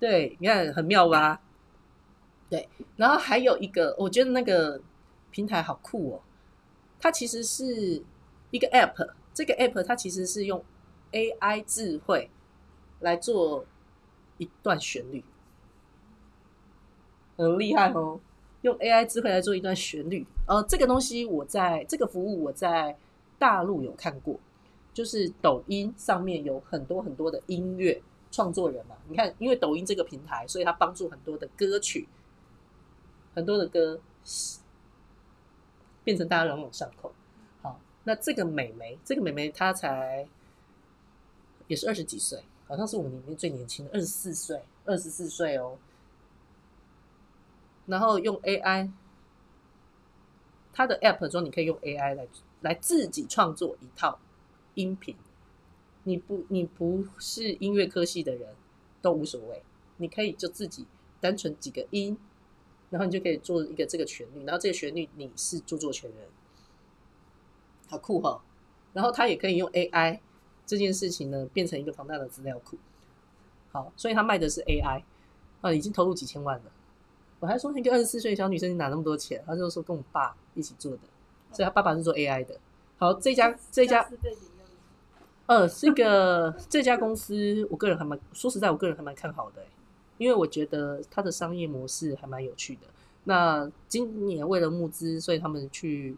[0.00, 1.42] 对，你看很妙吧？
[2.50, 4.80] 对，然后还有一个，我觉得那个
[5.30, 6.20] 平台好酷哦，
[6.98, 8.02] 它其实是
[8.50, 10.64] 一个 App，这个 App 它其实是用
[11.12, 12.30] AI 智慧
[13.00, 13.64] 来做
[14.38, 15.22] 一段旋律，
[17.36, 18.20] 很厉害哦。
[18.62, 22.96] 用 AI 智慧来做一段旋律，呃，这个东西我在这个服务我在
[23.38, 24.36] 大陆有看过，
[24.92, 28.96] 就是抖音上面有很多很多的音乐创作人嘛。
[29.06, 32.08] 你看，因为抖音这个平台，所以它帮助很多的歌曲，
[33.38, 34.00] 很多的歌
[36.02, 37.12] 变成大家朗朗上口。
[37.62, 40.26] 好，那这个美眉，这个美眉她才
[41.68, 45.78] 也是二十几岁，好像是我们里面最年轻的，二十四岁，二十四岁哦。
[47.86, 48.90] 然后用 AI，
[50.72, 52.26] 它的 App 中你可以用 AI 来
[52.62, 54.18] 来自己创作一套
[54.74, 55.14] 音频。
[56.02, 58.56] 你不你不是音乐科系的人
[59.00, 59.62] 都无所谓，
[59.98, 60.88] 你可以就自己
[61.20, 62.18] 单纯几个音，
[62.90, 66.28] 然后你就可以做一个这个旋律，然后这个旋律你是著作权人，
[67.88, 68.40] 好酷哈！
[68.92, 70.20] 然后他也可以用 AI
[70.66, 72.78] 这件事情呢变成一个庞大的资料库。
[73.70, 75.02] 好，所以他卖的是 AI
[75.60, 76.64] 啊，已经投入几千万了。
[77.40, 79.44] 我还说那个二十四岁小女生你哪那么多钱？
[79.46, 81.00] 他就说跟我爸一起做的，
[81.52, 82.58] 所以他爸爸是做 AI 的。
[82.96, 84.10] 好，这家这家，
[85.46, 89.64] 呃，这个这家公司，我个人还蛮说实在，我个人还蛮看好的，
[90.18, 92.82] 因为我觉得它的商业模式还蛮有趣的。
[93.24, 96.16] 那今年为了募资，所以他们去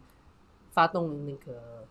[0.71, 1.85] 发动那个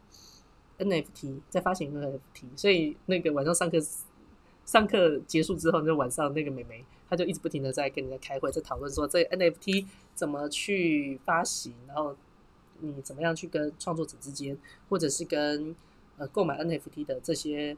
[0.78, 3.78] NFT，在发行 NFT，所以那个晚上上课
[4.64, 6.84] 上课结束之后，就晚上那个美眉。
[7.08, 12.16] 她就一直不停的在跟人家开会，在讨论说这 NFT 怎么去发行，然后
[12.78, 14.56] 你怎么样去跟创作者之间，
[14.88, 15.74] 或者是跟
[16.18, 17.76] 呃购买 NFT 的这些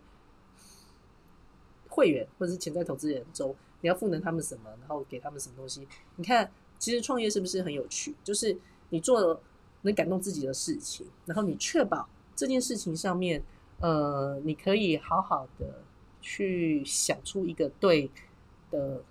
[1.88, 5.86] 会员或者是潜在投资人中，你要赋能他们什么，然后给他们什么东西？
[6.16, 8.14] 你看，其实创业是不是很有趣？
[8.24, 8.56] 就是
[8.88, 9.38] 你做
[9.82, 13.42] 能感动自己的事情，然后你确保这件事情上面，
[13.80, 15.82] 呃，你可以好好的
[16.22, 18.10] 去想出一个对
[18.70, 19.02] 的。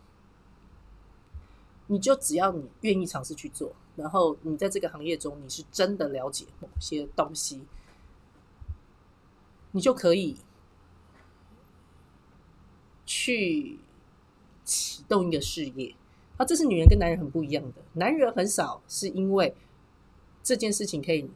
[1.87, 7.61] 你就只要你愿意尝试去做，然后你在这个行业中你是真的了解某些东西，
[9.71, 10.37] 你就可以
[13.05, 13.77] 去
[14.71, 15.93] 启动一个事业。
[16.37, 17.81] 啊，这是女人跟男人很不一样的。
[17.93, 19.53] 男人很少是因为
[20.41, 21.29] 这件事情可以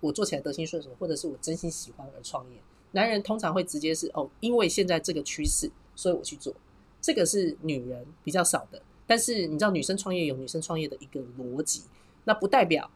[0.00, 2.56] 我做起来得心顺手，或者是我真心喜欢而创业。
[2.92, 6.54] 男人通常会直接是哦，因为现在这个趋势，所以我去做。
[7.02, 8.82] 这个是女人比较少的。
[9.06, 11.82] 但是你知道，女生创业有女生创业的一个逻辑，
[12.24, 12.90] 那不代表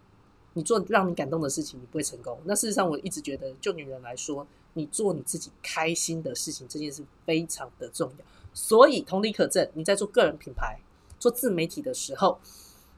[0.54, 2.38] 你做让你感动的事情你不会成功。
[2.44, 8.24] 那事实上，我一直觉得，就女人来说，你做你自己开心的事情这件事非常的重要。
[8.54, 10.78] 所以同理可证，你在做个人品牌、
[11.18, 12.38] 做自媒体的时候，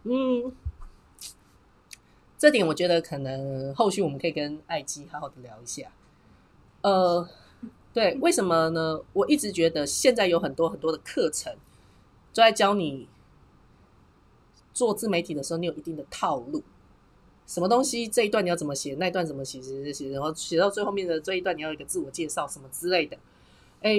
[0.05, 0.53] 嗯，
[2.38, 5.90] 这点我觉得可能后续我们可以跟爱基好好的聊一下。
[6.83, 7.29] 呃，
[7.92, 9.01] 对，为什么呢？
[9.12, 11.57] 我一直觉得现在有很多很多的课程。
[12.33, 13.09] 都在教你
[14.75, 16.62] 做自媒体的时候，你有一定的套路。
[17.47, 23.16] 什么东西这一段你要怎么写，那一段怎么写，写写，然后写到最后面的这一段你要一个自我介绍什么之类的。
[23.81, 23.95] 哎，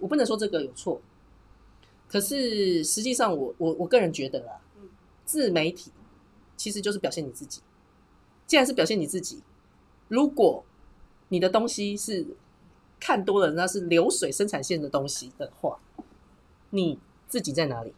[0.00, 1.00] 我不能说这个有错，
[2.08, 4.60] 可是实际上我我我个人觉得啊，
[5.24, 5.92] 自媒体
[6.56, 7.62] 其实就是表现你自己。
[8.46, 9.42] 既然是表现你自己，
[10.08, 10.64] 如果
[11.28, 12.26] 你的东西是
[12.98, 15.78] 看多了那是流水生产线的东西的话，
[16.70, 16.98] 你。
[17.30, 17.94] 自己在哪里？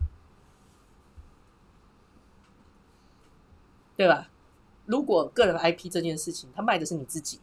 [3.97, 4.29] 对吧？
[4.85, 7.41] 如果个人 IP 这件事情，他卖的是你自己，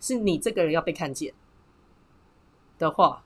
[0.00, 1.34] 是你这个人要被看见
[2.78, 3.22] 的话，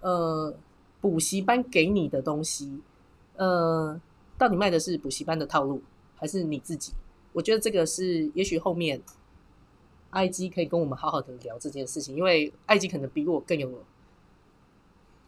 [0.00, 0.54] 呃，
[1.00, 2.80] 补习班给你的东西，
[3.36, 4.00] 呃，
[4.36, 5.82] 到底卖的是补习班的套路，
[6.16, 6.92] 还是你自己？
[7.32, 9.00] 我觉得这个是，也许后面
[10.12, 13.84] IG 可以跟我们好好的聊这件事情，因为 IG 可能比我更有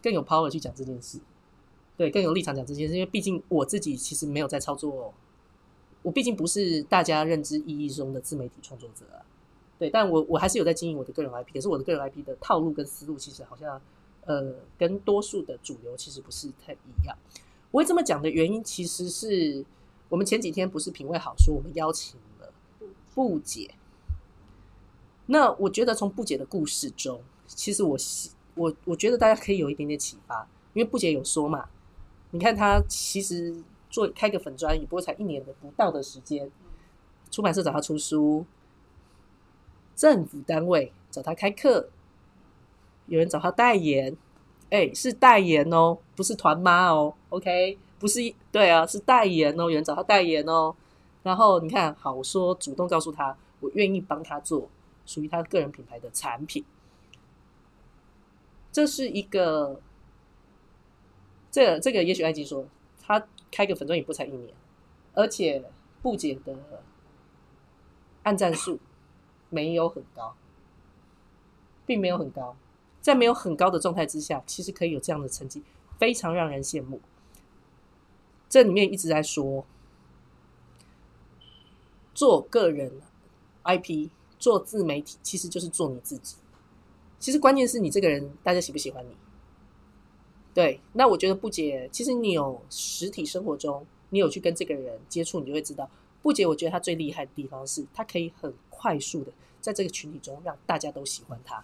[0.01, 1.19] 更有 power 去讲这件事。
[1.97, 5.13] 对，更有立场讲这件事，因为毕竟我自己其实没有在操作，
[6.01, 9.21] 我毕竟不是大家认知意义中的自媒体创作者啊。
[9.77, 13.79] 对，但我我还是有在经营我的个人 IP，可是我的个人 IP 的套路跟思路其实好像
[14.25, 17.17] 呃跟多数的主流其实不是太一样。
[17.71, 19.65] 我会这么讲的原因，其实是
[20.09, 22.53] 我们前几天不是品味好说，我们邀请了
[23.13, 23.75] 不解。
[25.27, 27.97] 那我觉得从不解的故事中，其实我
[28.55, 31.69] 我我觉得大家可以有一点点启发，因为不解有说嘛。
[32.31, 36.51] 你看他其实做开个粉专也不过才一年的不到的时间，
[37.29, 38.45] 出版社找他出书，
[39.95, 41.89] 政府单位找他开课，
[43.11, 44.15] 有人找他代言，
[44.69, 48.21] 哎，是代言哦，不是团妈哦，OK，不是
[48.53, 50.73] 对啊，是代言哦，有人找他代言哦。
[51.21, 54.69] 然后你看，好，我说主动告诉他，我愿意帮他做
[55.05, 56.63] 属于他个人品牌的产品。
[58.71, 59.81] 这是一个，
[61.51, 62.65] 这这个也许艾吉说，
[63.01, 64.53] 他开个粉钻也不才一年，
[65.13, 65.61] 而且
[66.01, 66.55] 不解的
[68.23, 68.79] 按赞数
[69.49, 70.33] 没有很高，
[71.85, 72.55] 并没有很高。
[73.01, 75.63] 在没有很高的状态之下，其实可以有这样的成绩，
[75.97, 77.01] 非常让人羡慕。
[78.47, 79.65] 这里面一直在说，
[82.13, 83.01] 做个人
[83.63, 86.35] IP，做自媒体，其实就是做你自己。
[87.17, 89.15] 其实关键是你这个人，大家喜不喜欢你？
[90.53, 95.89] 对，那我觉得不解，其实你有实体生活中，你有去跟这个人接触，你就会知道，
[96.21, 96.45] 不解。
[96.45, 101.63] 我觉得他最厉害的地方是，他可以很快速的在这个群体中让大家都喜欢他。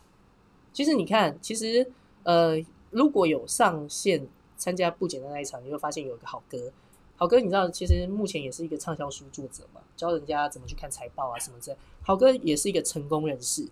[0.78, 2.56] 其实你看，其实呃，
[2.92, 6.72] 如果有上线参加不简单那一场，你会发现有一个好哥，
[7.16, 11.78] 好哥，你知道，其实目前也是一个畅销书作者嘛，教人家怎么去看财报啊什么之类。
[12.04, 13.68] 好哥也是一个成功人士，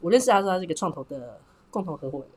[0.00, 1.38] 我认识他说他是一个创投的
[1.70, 2.28] 共同合伙人，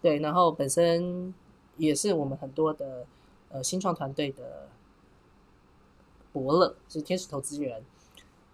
[0.00, 1.34] 对，然后本身
[1.76, 3.04] 也是我们很多的
[3.50, 4.68] 呃新创团队的
[6.32, 7.84] 伯乐，是天使投资人。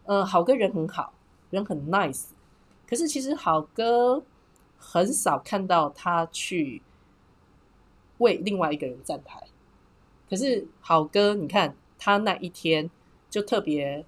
[0.07, 1.13] 呃，好哥人很好，
[1.51, 2.25] 人很 nice，
[2.89, 4.25] 可是其实好哥。
[4.83, 6.83] 很少看到他去
[8.19, 9.47] 为另外一个人站台，
[10.29, 12.91] 可是好哥，你看他那一天
[13.29, 14.05] 就特别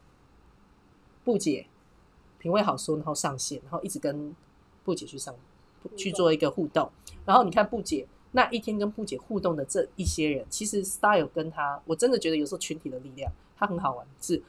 [1.23, 1.67] 不解，
[2.39, 4.35] 品味好说，然后上线，然后一直跟
[4.83, 5.33] 不解去上
[5.97, 6.91] 去做一个互动。
[7.25, 14.07] 然后你看不解那一天跟不解互动的这一些人，其实 style 跟他，我真的觉得有时候群体的力量，他很好玩。
[14.21, 14.43] 是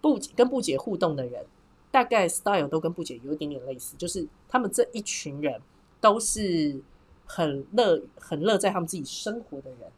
[0.00, 1.46] 不跟不解互动的人。
[1.90, 5.60] 大概 style 都跟布姐有一点点类似，就是他们这一群人
[6.00, 6.80] 都是
[7.26, 9.90] 很乐、很乐在他们自己生活的人，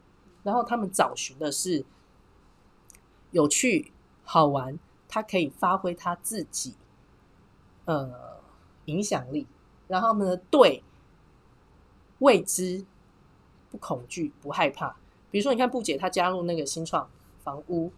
[0.42, 1.85] 然后他们找寻的是
[3.31, 3.92] 有趣、
[4.24, 4.78] 好玩，
[5.09, 6.74] 他可以发挥他自己
[7.85, 8.40] 呃
[8.87, 9.46] 影响力，
[9.88, 10.83] 然后呢，对
[12.20, 12.85] 未知
[13.70, 14.96] 不恐惧、不害怕。
[15.31, 17.09] 比如说，你看布姐，她加入那个新创
[17.42, 17.90] 房屋，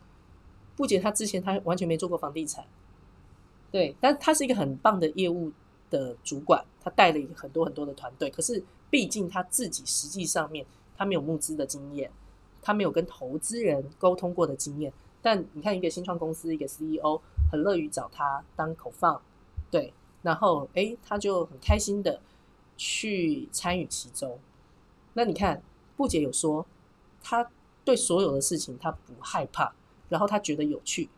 [0.76, 2.64] 布姐她之前她完全没做过房地产。
[3.74, 5.50] 对，但他是一个很棒的业务
[5.90, 8.30] 的主管，他带了很多很多的团队。
[8.30, 10.64] 可是，毕竟他自己实际上面
[10.96, 12.08] 他没有募资的经验，
[12.62, 14.92] 他没有跟投资人沟通过的经验。
[15.20, 19.20] 但你看，一个新创公司，一个 CEO 很乐于找他当口放，
[19.72, 22.20] 对，然后诶，他就很开心的
[22.76, 24.38] 去参与其中。
[25.14, 25.60] 那你看，
[25.96, 26.64] 布姐有说，
[27.20, 27.50] 他
[27.84, 29.74] 对所有的事情他不害怕，
[30.08, 31.08] 然后他觉得有趣。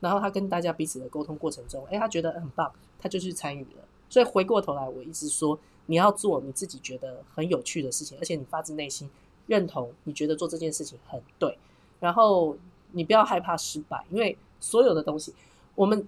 [0.00, 3.88] 然后他跟大家彼此的沟通过程中，哎，他觉得很棒，他就去参与了。
[4.08, 9.10] 所以回过头来，我一直说，你要做你自己觉得很有趣的事情，而且你发自内心
[9.46, 11.58] 认同，你觉得做这件事情很对。
[11.98, 12.56] 然后
[12.92, 15.34] 你不要害怕失败，因为所有的东西，
[15.74, 16.06] 我们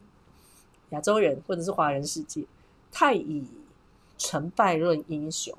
[0.91, 2.45] 亚洲人或者是华人世界
[2.93, 3.45] 太以
[4.17, 5.57] 成败论英雄。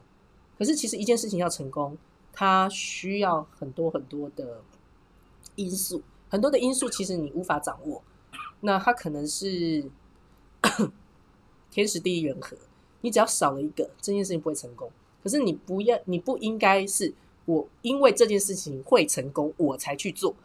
[0.57, 1.97] 可是其实一件事情要成功，
[2.31, 4.61] 它需要很多很多的
[5.55, 8.01] 因素，很多的因素其实你无法掌握。
[8.61, 9.89] 那他可能是
[11.71, 12.57] 天时地利人和，
[13.01, 14.89] 你只要少了一个，这件事情不会成功。
[15.23, 17.13] 可是你不要，你不应该是
[17.45, 20.35] 我因为这件事情会成功，我才去做。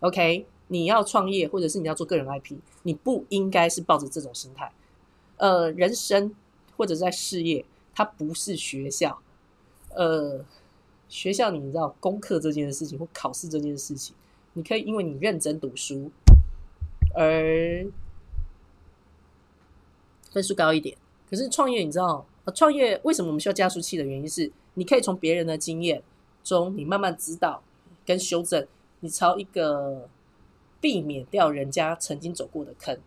[0.00, 4.72] OK，你要创业或者是你要做个人 IP，你不应该是抱着这种心态。
[5.36, 6.34] 呃，人生
[6.76, 9.20] 或者在事业，它不是学校。
[9.94, 10.44] 呃，
[11.08, 14.14] 学校你知道功课这件事情或考试这件事情，
[14.54, 16.10] 你可以因为你认真读书。
[17.14, 17.86] 而
[20.30, 20.96] 分数高一点，
[21.28, 26.02] 可是创业你知道，创业为什么我们需要加速器的原因是，你可以从别人的经验
[26.42, 27.62] 中，你慢慢知道
[28.06, 28.66] 跟修正，
[29.00, 30.08] 你朝一个
[30.80, 32.98] 避免掉人家曾经走过的坑。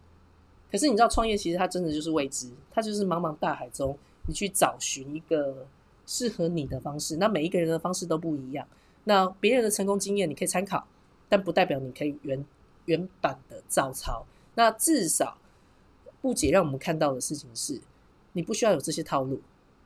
[0.71, 5.65] 可是你知道，创业其实它真的就是未知，它就是茫茫大海中，你去找寻一个
[6.05, 7.17] 适合你的方式。
[7.17, 8.67] 那每一个人的方式都不一样，
[9.05, 10.85] 那别人的成功经验你可以参考，
[11.27, 12.45] 但不代表你可以原。
[12.85, 15.37] 原版的照抄，那至少
[16.21, 17.81] 不解让我们看到的事情是，
[18.33, 19.41] 你不需要有这些套路，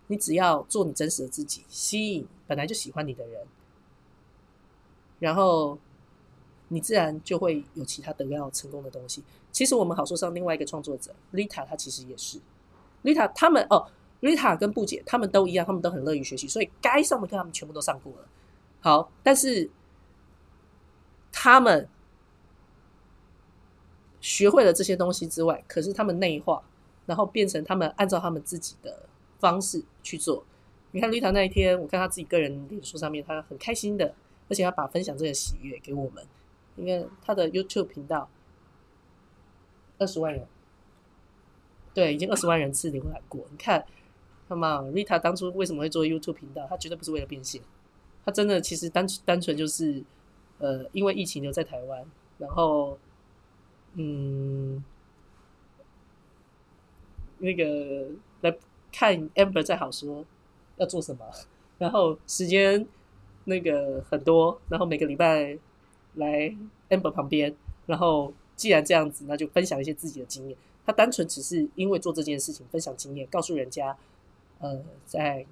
[0.08, 3.42] 你只要做你真实的自己，吸引本来就喜欢你的人，
[5.20, 5.78] 然后
[6.68, 9.24] 你自然就会有其他得到成功的东西。
[9.52, 12.40] 其实我们好说上另外一个创作者 Lita，他其实也是
[13.04, 13.88] Lita，他们哦
[14.22, 18.28] ，Lita 跟不解他们都一样，他们都很乐于学习，所以该上的课他们全部都上过了。
[18.82, 19.70] 好，但是
[21.32, 21.88] 他们。
[24.22, 26.62] 学会了这些东西之外，可是他们内化，
[27.06, 29.08] 然后变成他们按照他们自己的
[29.40, 30.44] 方式去做。
[30.92, 34.14] 你看 Rita 那一天，我看他自己个人脸书上面，他很开心的，
[34.50, 36.26] 而且他把分享这个喜悦给我们。
[36.76, 38.30] 因为他的 YouTube 频道
[39.98, 40.48] 二十万人，
[41.94, 43.46] 对，已经二十万人次浏览过。
[43.52, 43.86] 你看，
[44.48, 46.66] 那么 Rita 当初为什么会做 YouTube 频道？
[46.70, 47.62] 他绝对不是为了变现，
[48.24, 50.02] 他真的其实单单纯就是
[50.60, 52.06] 呃，因为疫情留在台湾，
[52.38, 52.98] 然后
[53.94, 54.84] 嗯，
[57.40, 58.08] 那个
[58.42, 58.58] 来
[58.92, 60.26] 看 Amber 再好说
[60.78, 61.26] 要做什么，
[61.78, 62.88] 然后时间
[63.46, 65.58] 那个很多，然后每个礼拜。
[66.16, 66.54] 来
[66.90, 70.58] Amber 旁边，然后既然这样子，那就分享一些自己的经验。
[70.84, 73.96] 他单纯只是因为做这件事情分享经验，告诉人家，
[74.58, 75.46] 呃，在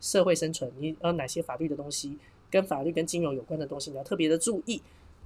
[0.00, 2.16] 社会生存，你有哪些法律的东西，
[2.48, 4.80] 跟法律跟金融有关的东西，你要特别的注意。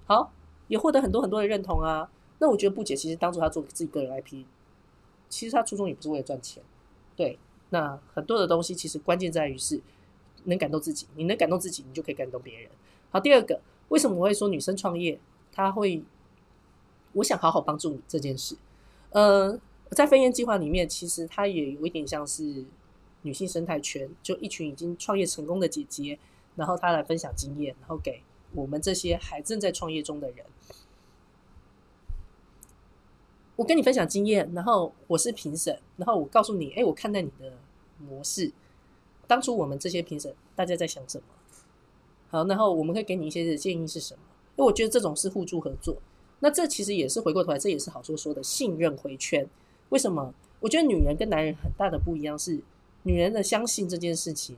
[0.06, 0.32] 好，
[0.68, 2.11] 也获得很多很多的认同啊。
[2.41, 4.45] 那我觉得不解，其实当初他做自己个人 IP，
[5.28, 6.61] 其实他初衷也不是为了赚钱。
[7.14, 7.38] 对，
[7.68, 9.80] 那很多的东西其实关键在于是
[10.45, 12.68] 能感动自己，你能感动自己，你就可以感动别人。
[13.11, 13.61] 好，第二个。
[13.91, 15.18] 为什么我会说女生创业？
[15.51, 16.01] 她会，
[17.12, 18.57] 我想好好帮助你这件事。
[19.11, 19.59] 呃，
[19.91, 22.64] 在飞燕计划里面，其实它也有一点像是
[23.22, 26.16] 女性生态圈，就一群已经创业成功的姐姐，
[26.55, 28.22] 然后她来分享经验，然后给
[28.55, 30.47] 我们这些还正在创业中的人。
[33.61, 37.52] 我跟你分享经验，然后我是评审，然后我告诉你，哎，我看待你的
[37.98, 38.50] 模式，
[39.26, 41.24] 当初我们这些评审大家在想什么？
[42.30, 44.20] 好，然后我们会给你一些建议是什么？
[44.56, 45.98] 因为我觉得这种是互助合作。
[46.38, 49.46] 那这其实也是回过头来，这也是好说说的信任回圈。
[49.90, 50.32] 为什么？
[50.61, 52.62] 我觉得女人跟男人很大的不一样是，
[53.02, 54.56] 女人的相信这件事情，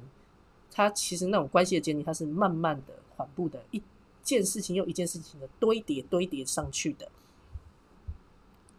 [0.71, 3.83] 她其实那种关系的建立，它是慢慢的、缓步的，一
[4.23, 7.09] 件事情又一件事情的堆叠、堆叠上去的。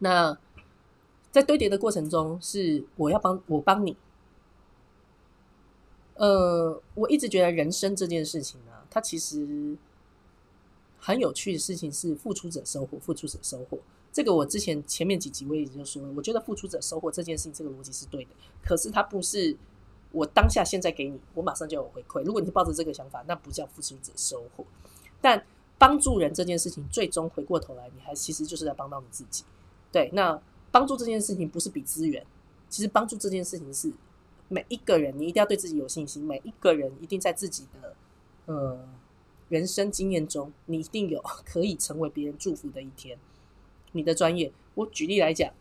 [0.04, 0.38] 那
[1.32, 3.96] 在堆叠的过程中，是我要帮我帮你。
[6.16, 8.72] 呃，我一直觉得人生这件事情呢。
[8.92, 9.76] 它其实
[11.00, 13.80] 很有趣的事情是付出者收获，付出者收获。
[14.12, 18.32] 这个我之前前面几集我已经就说了，我觉得付出者收获这件事情，这个逻辑是对的。
[18.62, 19.58] 可是它不是
[20.12, 22.22] 我当下现在给你，我马上就有回馈。
[22.24, 24.66] 如果你抱着这个想法，那不叫付出者收获。
[25.22, 25.44] 但
[25.80, 29.44] 帮助人这件事情，最终回过头来，你还其实就是在帮到你自己。
[29.94, 30.38] 对，那
[30.72, 32.26] 帮助这件事情不是比资源，
[32.68, 33.94] 其实帮助这件事情是
[34.50, 36.22] 每一个人，你一定要对自己有信心。
[36.26, 37.96] 每一个人一定在自己的。
[38.46, 38.78] 呃，
[39.48, 43.18] 人生经验中，你一定有可以成为别人祝福的一天。
[43.94, 45.54] 你的专业，我举例来讲，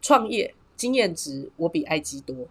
[0.00, 2.46] 创业经验值我比埃及多，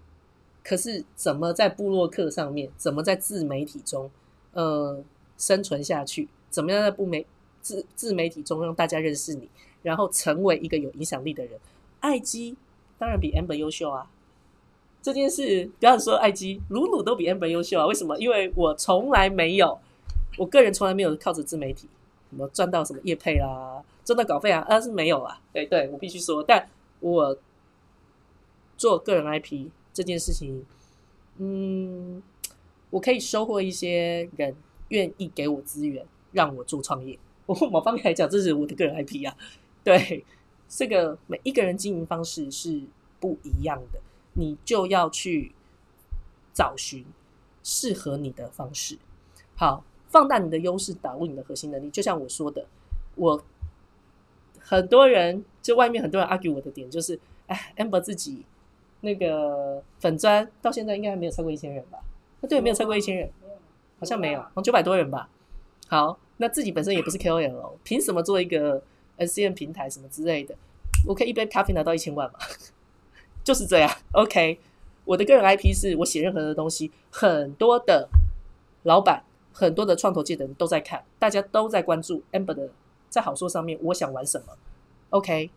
[0.63, 4.11] 可是怎么在部落客上面，怎么在自媒体中，
[4.51, 5.01] 呃，
[5.37, 6.27] 生存下去？
[6.49, 7.25] 怎么样在部媒
[7.61, 9.49] 自自媒体中让大家认识你，
[9.83, 11.59] 然后成为一个有影响力的人？
[11.99, 12.55] 爱基
[12.97, 14.09] 当然比 amber 优秀啊。
[15.01, 17.85] 这件事不要说爱基，鲁鲁都比 amber 优秀啊？
[17.85, 18.17] 为什么？
[18.17, 19.79] 因为我从来没有，
[20.37, 21.87] 我个人从来没有靠着自媒体
[22.29, 25.39] 什么赚到什么业配啦，赚到稿费啊，啊是没有啊。
[25.53, 26.67] 对对，我必须说，但
[26.99, 27.37] 我
[28.75, 30.65] 做个人 IP 这件事情，
[31.37, 32.21] 嗯，
[32.89, 34.53] 我可以收获一些人
[34.89, 37.17] 愿意给我资源，让我做创业。
[37.45, 39.33] 我某方面来讲，这是我的个人 IP 啊。
[39.87, 40.25] 对，
[40.67, 42.83] 这个每一个人经营方式是
[43.21, 44.01] 不一样的。
[44.33, 45.53] 你就要去
[46.53, 47.05] 找寻
[47.63, 48.97] 适合你的方式，
[49.55, 51.89] 好，放大你的优势，打入你的核心能力。
[51.89, 52.65] 就像我说的，
[53.15, 53.41] 我
[54.59, 58.43] 很多人就外面很多人 argue 我的点就是，哎，amber 自己
[58.99, 61.99] 那个粉砖到现在应该还没有超过一千人吧？
[62.41, 63.31] 那对，没有超过一千人，
[63.99, 65.29] 好像没有，好像九百多人吧。
[65.87, 68.83] 好，那自己本身也不是 KOL，凭什么做一个
[69.17, 70.55] SCM 平台什么之类的？
[71.05, 72.39] 我可以一杯咖啡拿到一千万吗？
[73.43, 74.59] 就是这样，OK。
[75.05, 78.09] 我的个人 IP 是我写任何的东西，很多的
[78.83, 82.69] 老板、很多的创投界的人都在看，大家都在关注 Amber 的
[83.09, 84.57] 在好说上面，我想玩什么
[85.11, 85.49] ，OK。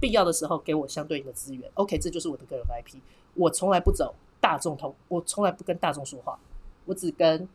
[0.00, 1.98] 必要的时候给我相对应的资源，OK。
[1.98, 2.98] 这就是我的个人 IP。
[3.34, 6.38] 我从来不走大众通，我从来不跟大众说话，
[6.86, 7.46] 我只跟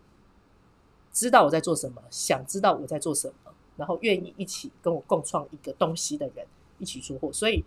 [1.12, 3.49] 知道我在做什么，想知道我在做什么，
[3.80, 6.46] 然后愿意一起跟我共创一个东西的人
[6.78, 7.64] 一起出货，所以。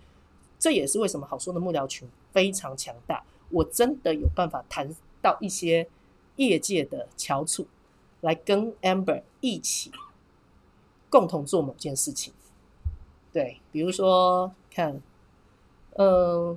[0.59, 3.25] 这也是为什么好说的幕僚群非常强大。
[3.51, 4.89] 我真的有办法谈
[5.21, 5.89] 到一些
[6.37, 7.67] 业界的翘楚，
[8.21, 9.91] 来跟 Amber 一起
[11.11, 12.33] 共同做某件事情。
[13.33, 15.03] 对，比如说看，
[15.97, 16.57] 嗯，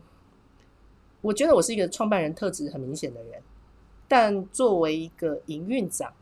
[1.21, 3.41] 我觉得我是一个创办人特质很明显的人，
[4.07, 6.13] 但作为一个营运长，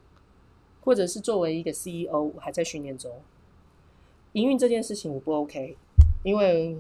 [0.84, 3.12] 或者是作为一个 CEO，还在训练中。
[4.34, 5.78] 营运这件事情我不 OK，
[6.24, 6.78] 因为。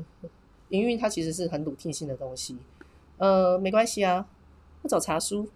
[0.70, 2.58] 营运它其实是很鲁定性的东西，
[3.18, 4.28] 呃，没关系啊，
[4.82, 5.47] 我找茶书，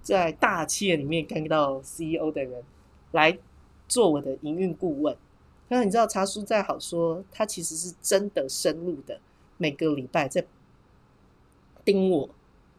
[0.00, 2.62] 在大企业里面干到 CEO 的人
[3.10, 3.36] 来
[3.88, 5.16] 做我的营运顾问。
[5.66, 9.18] 那你知道茶叔再好说，他其实是真的深入的，
[9.56, 10.46] 每个礼拜在
[11.84, 12.28] 盯我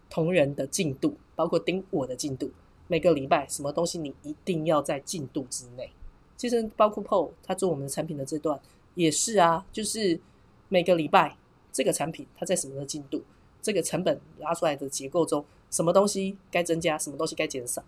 [0.09, 2.51] 同仁的进度，包括盯我的进度。
[2.87, 5.91] 每个礼拜什么东西你一定要在进度之内。
[6.35, 8.59] 其实包括 PO 他做我们的产品的这段
[8.95, 10.19] 也是啊，就是
[10.69, 11.37] 每个礼拜
[11.71, 13.21] 这个产品它在什么的进度，
[13.61, 17.83] 这个成本拉出来的结构中，什么东西该增加，什么东西该减少。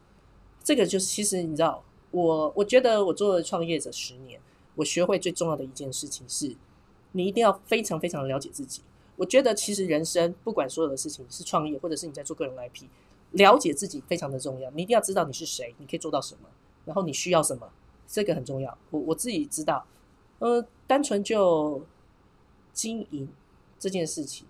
[0.64, 4.40] 这个就是其实你知道，我我觉得我做了创业者十年。
[4.76, 6.56] 我学会最重要的一件事情是，
[7.12, 8.82] 你一定要非常非常了解自己。
[9.18, 12.86] 我觉得其实人生不管所有的事情是创业，或者是你在做个人 IP，
[13.32, 14.70] 了解自己非常的重要。
[14.72, 16.50] 你一定要知道你是谁，你可以做到什么，
[16.86, 17.70] 然后你需要什么，
[18.08, 18.78] 这个很重要。
[18.92, 19.86] 我我自己知道，
[20.40, 21.86] 呃，单纯就
[22.74, 23.30] 经营
[23.78, 24.48] 这件事情，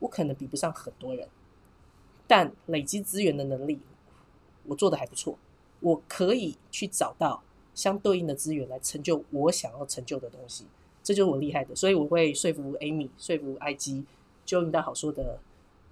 [0.00, 1.28] 我可能比不上很多人，
[2.26, 3.80] 但累积资源的能力，
[4.66, 5.38] 我做的还不错。
[5.80, 7.42] 我可以去找到。
[7.74, 10.64] 相对应的资源来成就我想要成就的东西，
[11.02, 11.74] 这就是我厉害的。
[11.74, 14.04] 所以我会说服 Amy，说服 IG，
[14.46, 15.40] 就用到好说的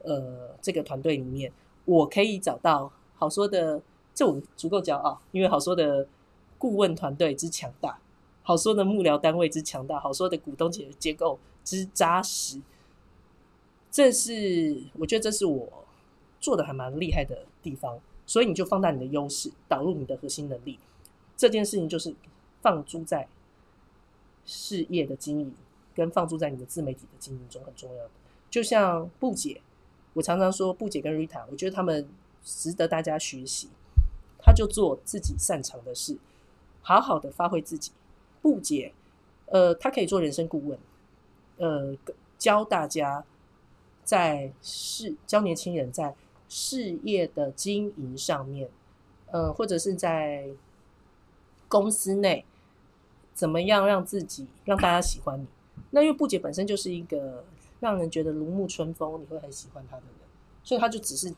[0.04, 1.52] 呃这个团队里面，
[1.84, 3.80] 我可以找到好说的，
[4.14, 6.06] 这我足够骄傲，因为好说的
[6.58, 7.98] 顾问团队之强大，
[8.42, 12.60] 好说的幕僚单位之强大，好说的股东结结构之扎实，
[13.90, 15.84] 这是我觉得这是我
[16.40, 17.98] 做的还蛮厉害的地方。
[18.24, 20.78] 所以你就放大你的优势，导入你的核心能力。
[21.36, 22.14] 这件事情就是
[22.62, 23.28] 放诸在
[24.46, 25.52] 事业的经营，
[25.92, 28.10] 跟放诸在你的自媒体的经营中很重要的。
[28.48, 29.60] 就像布姐，
[30.14, 32.08] 我常常说布姐跟 Rita，我觉得他们
[32.42, 33.68] 值得大家学习。
[34.38, 36.16] 他就做自己擅长的事，
[36.82, 37.92] 好好的发挥自己。
[38.40, 38.92] 布姐，
[39.46, 40.78] 呃，他可以做人生顾问，
[41.58, 41.96] 呃，
[42.38, 43.24] 教大家
[44.04, 46.14] 在事教年轻人在
[46.48, 48.68] 事业的经营上面，
[49.30, 50.48] 呃，或者是在。
[51.68, 52.44] 公司内
[53.32, 55.46] 怎么样让自己让大家喜欢你？
[55.88, 57.42] 那因为布姐本身就是一个
[57.82, 60.28] 让人觉得如沐春风，你会很喜欢他的人，
[60.62, 61.34] 所以他就只是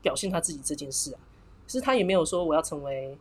[0.00, 1.18] 表现他自己这件事啊。
[1.66, 3.18] 其实他也没有说我要成为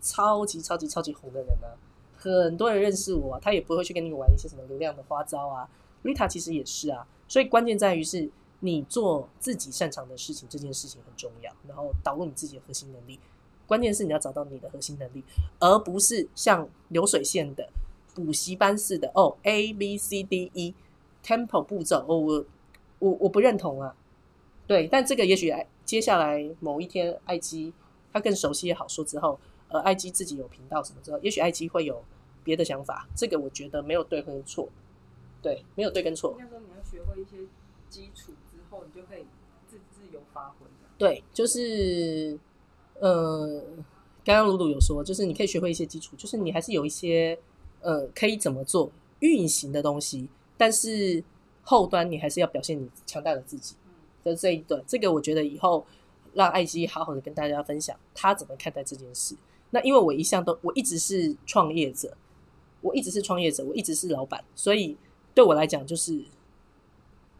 [0.00, 1.74] 超级超级超级红的人啊。
[2.16, 5.68] 很多人认识我，他也不会去跟你玩一些什么流量的花招啊。
[6.04, 13.18] Rita 其实也是啊，所以关键在于是你做自己擅长的事情，这件事情很重要，然后导入你自己的核心能力。
[13.66, 15.24] 关键是你要找到你的核心能力，
[15.58, 17.68] 而不是像流水线的
[18.14, 20.74] 补习班似的哦，A B C D E
[21.22, 22.44] tempo 步骤哦，我
[23.00, 23.94] 我我不认同啊。
[24.66, 25.52] 对，但这个也许
[25.84, 27.72] 接下来某一天，I G
[28.12, 29.38] 他更熟悉也好说之后，
[29.68, 32.02] 呃，I G 自己有频道什么之后，也许 I G 会有
[32.42, 33.08] 别的想法。
[33.14, 34.68] 这个我觉得没有对跟错，
[35.42, 36.36] 对，没有对跟错。
[36.38, 37.46] 应该说你要学会一些
[37.90, 39.24] 基础之后，你就可以
[39.66, 40.66] 自自由发挥。
[40.96, 42.38] 对，就是。
[43.00, 43.60] 呃，
[44.24, 47.36] 刚刚鲁鲁有说，就是你可以学会一些基础，就是你还是有一些
[47.84, 51.22] 呃可以怎么做运行的东西，但是
[51.62, 53.76] 后端你还是要表现你强大的自己
[54.24, 54.82] 的这一段。
[54.88, 55.86] 这个我觉得以后
[56.32, 59.36] 让艾希好好的跟大家分享他怎么看待这件事。
[59.70, 62.16] 那因为我一向都我一直是创业者，
[62.80, 64.96] 我一直是创业者，我一直是老板，所以
[65.32, 66.12] 对我来讲就是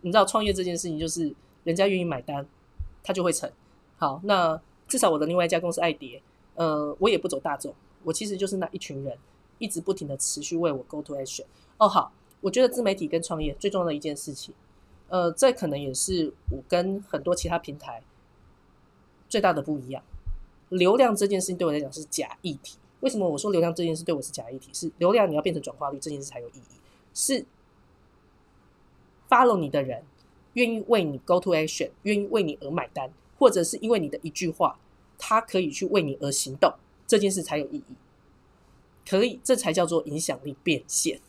[0.03, 1.34] 你知道创业这件事情，就是
[1.64, 2.47] 人家愿意买单，
[3.03, 3.51] 他就会成。
[3.97, 4.61] 好，那。
[4.86, 6.22] 至少我的另外一家公司爱蝶，
[6.57, 9.16] 呃，我也不走大众，我其实就是那一群人，
[9.65, 11.47] 一直不停的持续为我 go to action。
[11.79, 12.12] 哦，好，
[12.43, 14.55] 我觉得自媒体跟创业最重要的一件事情，
[15.09, 18.03] 呃，这可能也是我跟很多其他平台
[19.27, 20.03] 最大的不一样。
[20.69, 22.77] 流量这件事情对我来讲是假议题。
[23.01, 24.69] 为什么我说流量这件事对我是假议题？
[24.75, 26.77] 是流量你要变成转化率这件事才有意义。
[27.15, 27.47] 是
[29.31, 30.03] follow 你的人
[30.53, 33.11] 愿意为你 go to action，愿意为你而买单。
[33.37, 34.79] 或者是因为你的一句话，
[35.19, 36.73] 他可以去为你而行动，
[37.05, 37.97] 这件事才有意义。
[39.09, 41.21] 可以，这才叫做影响力变现。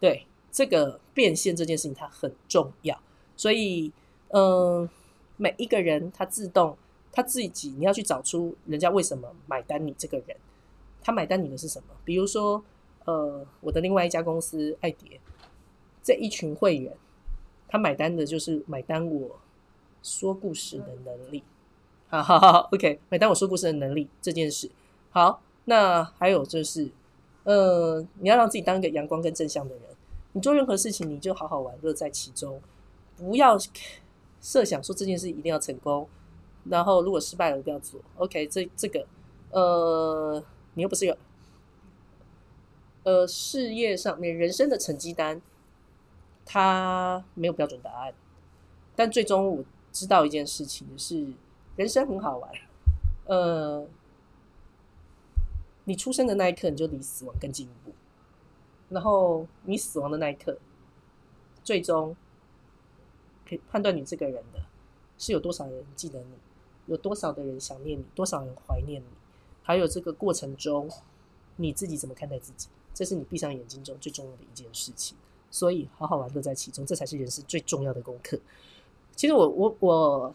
[0.00, 3.00] 对，这个变现这件事情它很重要。
[3.36, 3.92] 所以，
[4.28, 4.88] 嗯，
[5.36, 6.76] 每一个人他自动
[7.12, 10.36] 他自己，你要去找出人家为什么买单你这个人，
[11.02, 11.88] 他买单你的是什么？
[12.04, 12.62] 比如说，
[13.04, 15.20] 呃，我的另外一家公司爱蝶
[16.02, 16.96] 这一群会员，
[17.68, 19.38] 他买单的就是买单我。
[20.04, 21.44] 说故事的能力，
[22.08, 22.98] 好好好，OK。
[23.08, 24.68] 买单我说故事的能力这件事，
[25.10, 26.90] 好，那还有就是，
[27.44, 29.82] 呃，你要让自己当一个阳光跟正向的人。
[30.32, 32.60] 你做任何事情，你就好好玩乐在其中，
[33.16, 33.58] 不要
[34.40, 36.08] 设想说这件事一定要成功，
[36.64, 38.00] 然后如果失败了不要做。
[38.16, 39.06] OK，这这个，
[39.50, 40.42] 呃，
[40.74, 41.16] 你又不是有，
[43.04, 45.40] 呃，事业上面人生的成绩单，
[46.44, 48.14] 它没有标准答案，
[48.96, 49.64] 但最终我。
[49.94, 51.26] 知道一件事情是，
[51.76, 52.50] 人生很好玩。
[53.26, 53.86] 呃，
[55.92, 57.92] 你出生的那一刻，你就离死亡更进一步。
[58.88, 60.56] 然后你死亡的那一刻，
[61.62, 62.16] 最终
[63.46, 64.64] 可以判断你这个人的，
[65.18, 66.32] 是有多少人记得你，
[66.86, 69.06] 有多少的人想念你，多少人怀念你，
[69.62, 70.90] 还有这个过程中
[71.56, 75.14] 你自己怎么看待自己，这是你闭上眼睛中最重要的一件事情。
[75.50, 78.40] 所以好好玩乐在其中，这才是人生最重要的功课。
[79.14, 80.34] 其实我我我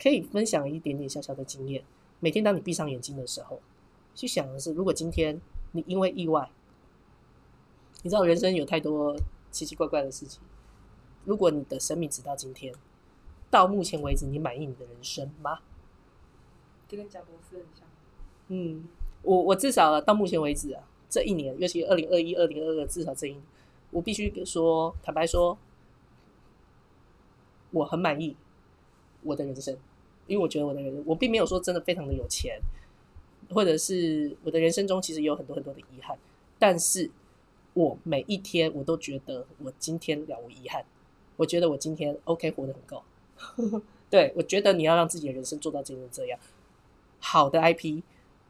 [0.00, 1.82] 可以分享一点点小小的经验。
[2.20, 3.60] 每天当你闭上眼睛的时候，
[4.16, 5.40] 去想的是，如果今天
[5.72, 6.50] 你因为意外，
[8.02, 9.14] 你知道人生有太多
[9.50, 10.42] 奇奇怪怪的事情。
[11.24, 12.74] 如果你的生命直到今天，
[13.50, 15.60] 到目前为止，你满意你的人生吗？
[16.88, 17.86] 就跟贾博士很像。
[18.48, 18.88] 嗯，
[19.22, 23.42] 我我至少到目前为止啊，这一年，尤其二零二一、二零二二，至少这一年。
[23.90, 25.58] 我必须说，坦白说，
[27.70, 28.36] 我很满意
[29.22, 29.76] 我的人生，
[30.26, 32.60] 因为我觉得我的人生，我并没有说真的非常的有钱，
[33.50, 36.16] 或者是我的人生中其实有很多很多的遗憾，
[36.58, 37.10] 但是
[37.74, 40.84] 我每一天我都觉得我今天了无遗憾，
[41.36, 43.02] 我觉得我今天 OK 活得很够，
[44.10, 46.38] 对我觉得你要让自己的人生做到今天这样，
[47.20, 48.02] 好的 IP，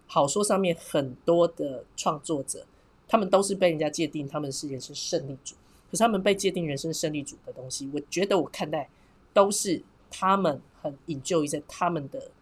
[0.06, 2.66] 好说上面很多的创作者。
[3.08, 5.54] 他们都是被人家界定他们是人生胜利组，
[5.88, 8.90] 可是他们被界定人生胜利组的东西，我觉得我看待
[9.32, 9.80] 都是
[10.10, 12.32] 他们很引咎于在他们的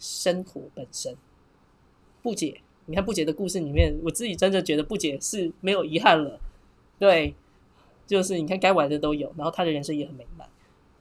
[0.00, 1.16] 生活本身。
[2.24, 6.40] 不解，你看不解的故事里面，我自己真的觉得不解是没有遗憾了。
[6.98, 7.34] 对，
[8.06, 10.48] 就是你看该玩的都有，然后他的人生也很美满。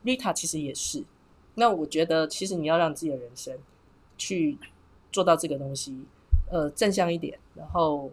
[0.03, 1.03] Rita 其实也是。
[1.55, 3.57] 那我觉得，其实你要让自己的人生
[4.17, 4.57] 去
[5.11, 6.03] 做到这个东西，
[6.51, 8.11] 呃，正向一点，然后。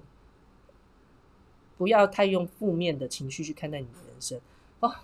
[1.77, 4.39] 不要太用负面的情绪去看待你的人生
[4.81, 4.95] 哦。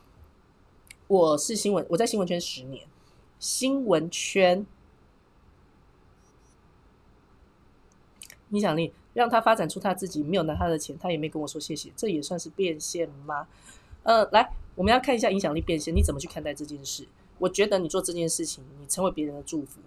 [1.07, 2.87] 我是新闻，我在新闻圈十年，
[3.39, 4.67] 新闻圈
[8.51, 13.47] 影响力让他发展出他自己，没有拿他的钱，他也没跟我说谢谢，这也算是变现吗？
[14.03, 17.07] 呃，来，我们要看一下影响力变现，你怎么去看待这件事？
[17.39, 19.81] 我觉得你做这件事情，你成为别人的祝福，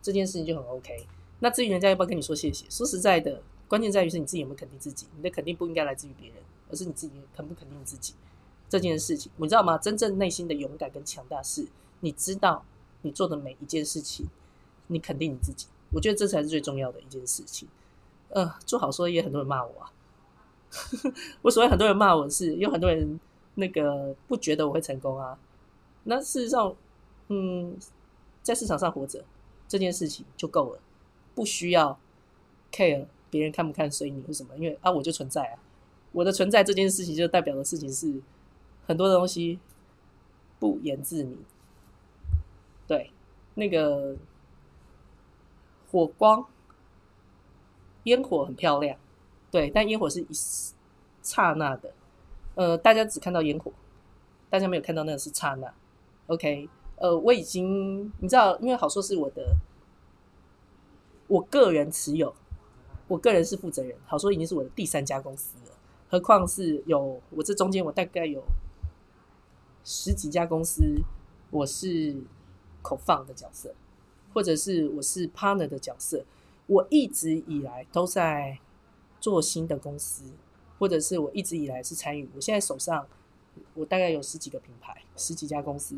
[0.00, 1.06] 这件事情就很 OK。
[1.40, 3.42] 那至于人家要不要跟你说谢谢，说实在的。
[3.66, 6.36] 关键在于是你自己有没有肯定自己，你的肯定不应该来自于别人，
[6.70, 8.12] 而是你自己肯不肯定自己
[8.68, 9.78] 这件事情，你知道吗？
[9.78, 11.66] 真正内心的勇敢跟强大是，
[12.00, 12.62] 你知道
[13.00, 14.26] 你做的每一件事情，
[14.88, 17.66] 你肯定你自己，我觉得这才是最重要的一件事情。
[18.32, 19.92] 呃，做好说也很多人骂我啊，
[21.42, 23.18] 我所谓很多人骂我是有很多人
[23.54, 25.38] 那个不觉得我会成功啊，
[26.04, 26.74] 那事实上，
[27.28, 27.76] 嗯，
[28.42, 29.24] 在市场上活着
[29.68, 30.80] 这件事情就够了，
[31.34, 31.98] 不需要
[32.72, 33.06] care。
[33.30, 34.54] 别人看不看随你或什么？
[34.58, 35.58] 因为啊，我就存在啊，
[36.12, 38.20] 我的存在这件事情就代表的事情是
[38.86, 39.58] 很多的东西
[40.60, 41.38] 不言自明。
[42.86, 43.10] 对，
[43.54, 44.14] 那个
[45.90, 46.44] 火光
[48.04, 48.98] 烟火很漂亮，
[49.50, 50.28] 对，但烟火是一
[51.22, 51.92] 刹那的，
[52.54, 53.72] 呃，大家只看到烟火，
[54.50, 55.72] 大家没有看到那个是刹那。
[56.26, 59.56] OK，呃，我已经你知道，因为好说是我的，
[61.28, 62.34] 我个人持有。
[63.08, 65.76] 我个人是负责人，好说已经是我的第三家公司了，
[66.08, 68.42] 何况是有我这中间我大概有
[69.84, 70.82] 十几家公司，
[71.50, 72.16] 我是
[72.80, 73.74] 口放的角色，
[74.32, 76.24] 或者是我是 partner 的角色，
[76.72, 78.58] 我一直以来都在
[79.20, 80.24] 做新的公司，
[80.78, 83.06] 或者是我一直以来是参与，我现在手上
[83.74, 85.96] 我大概有十几个品牌，十几家公司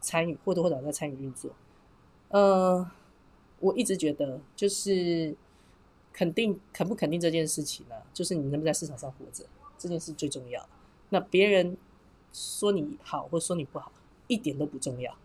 [0.00, 1.50] 参与或多或少在参与运作，
[2.28, 2.88] 呃，
[3.60, 5.36] 我一直觉得就是。
[6.10, 7.94] 肯定肯不肯定这件事情呢？
[8.12, 9.44] 就是你能不能在市场上活着，
[9.78, 10.68] 这件事最重要。
[11.10, 11.76] 那别人
[12.32, 13.92] 说你好或说你不好，
[14.26, 15.16] 一点都不重要。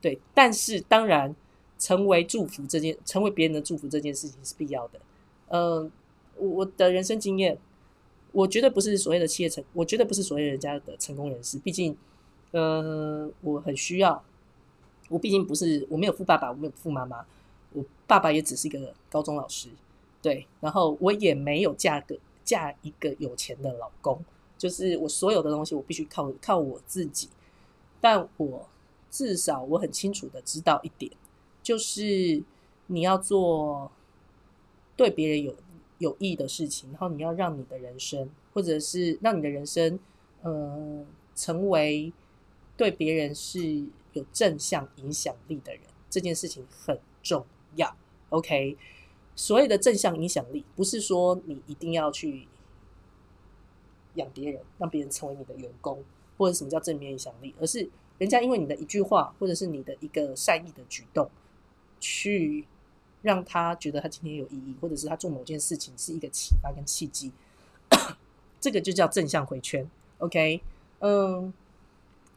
[0.00, 1.32] 对，但是当然，
[1.80, 5.00] 成为祝福这件，成为别人的祝福这件事情是必要的。
[5.48, 5.90] 嗯，
[6.36, 7.58] 我的人生经验，
[8.30, 11.58] 我绝对不是所谓的企业成，我绝对不是所谓人家的成功人士。
[11.58, 11.96] 毕竟，
[12.52, 14.22] 呃，我很需要，
[15.08, 17.24] 我毕竟不是，我没有富爸爸，我没有富妈妈，
[17.72, 19.68] 我爸爸也只是一个高中老师。
[20.22, 24.22] 对，然后我也没有嫁个嫁一个有钱的老公，
[24.58, 27.28] 就是我所有的东西我必须靠靠我自己。
[28.02, 28.68] 但我
[29.10, 31.10] 至少我很清楚的知道一点，
[31.70, 32.42] 就是
[32.88, 33.92] 你要做
[34.96, 35.54] 对别人有
[35.98, 40.00] 有益的事情，然后你要让你的人生，或者是让你的人生，
[40.42, 41.06] 呃，
[41.36, 42.12] 成为
[42.76, 47.46] 对别人是有正向影响力的人，这件事情很重
[47.76, 47.96] 要。
[48.30, 48.76] OK。
[49.36, 52.48] 所谓的正向影响力，不是说你一定要去
[54.14, 56.02] 养别人，让别人成为你的员工，
[56.36, 61.30] 或者什么叫正面影响力，而是人家因为你的一句话，或者是你的一个善意的举动，
[62.00, 62.66] 去
[63.22, 67.30] 让他觉得他今天有意义，或者是他做某件事情是一个启发跟契机，
[68.60, 69.88] 这个就叫正向回圈。
[70.18, 70.60] OK，
[71.00, 71.52] 嗯，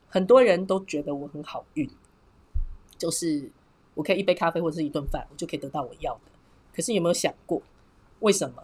[0.10, 1.90] 很多人都觉得我很好运，
[2.98, 3.50] 就是
[3.96, 6.32] 我可以一杯咖啡或者是一顿饭，我就可以得到我要的。
[6.76, 7.62] 可是有没有想过，
[8.20, 8.62] 为什么？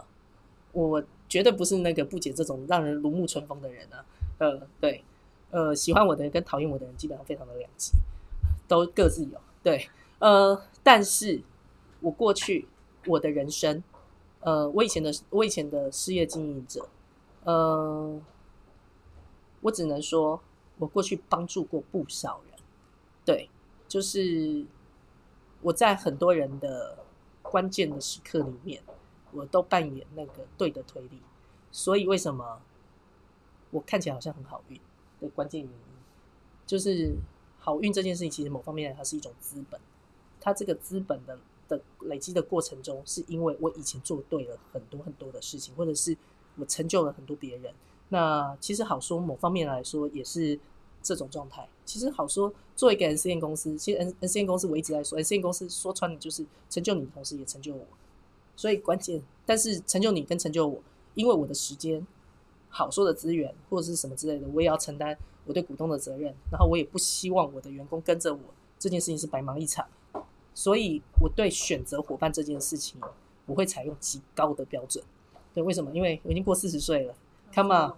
[0.72, 4.06] 我绝对不是那个不解这种让人如沐春风的人啊。
[4.38, 5.04] 呃，对，
[5.52, 7.92] 呃，喜欢我的人跟讨厌我的人基本上非常的两极，
[8.68, 9.42] 都各自有。
[9.62, 9.90] 对，
[10.20, 11.40] 呃，但是
[12.00, 12.68] 我过去
[13.06, 13.84] 我的人生，
[14.40, 16.90] 呃，我以前的我以前的事业经营者，
[17.44, 18.20] 呃，
[19.62, 20.42] 我只能说，
[20.80, 22.60] 我过去帮助过不少人。
[23.24, 23.52] 对，
[23.88, 24.66] 就是
[25.62, 26.98] 我在很多人的
[27.44, 28.82] 关键的时刻里面。
[29.32, 31.22] 我都扮演那个对的推力，
[31.72, 32.60] 所以为什么
[33.70, 34.82] 我看起来好像很好运
[35.20, 35.78] 的关键原因，
[36.66, 37.16] 就是
[37.60, 39.80] 好运这件事情，其实某方面它是一种资本，
[40.40, 41.38] 他这个资本的
[41.68, 46.16] 的累积的过程中，是因为我以前做对了很多很多的事情，或者是
[46.58, 47.74] 我成就了很多别人。
[48.10, 50.60] 那其实好说，某方面来说也是
[51.04, 51.68] 这种状态。
[51.86, 57.86] 其实好说，做一个 N C N 公司，其实 N N C N 公司我一直在说，N C N 公司说穿了就是成就你同时，也成就我。
[58.56, 60.82] 所以关键，但是成就你跟成就我，
[61.14, 62.06] 因为我的时间、
[62.70, 66.34] 好说的资源或者是什么之类的，我也要承担我对股东的责任。
[66.52, 68.42] 然后我也不希望我的员工跟着我
[68.80, 69.88] 这件事情是白忙一场。
[70.60, 73.00] 所以我对选择伙伴这件事情，
[73.46, 75.02] 我会采用极高的标准。
[75.54, 75.90] 对，为什么？
[75.94, 77.16] 因为我已经过四十岁了
[77.54, 77.94] ，Come on，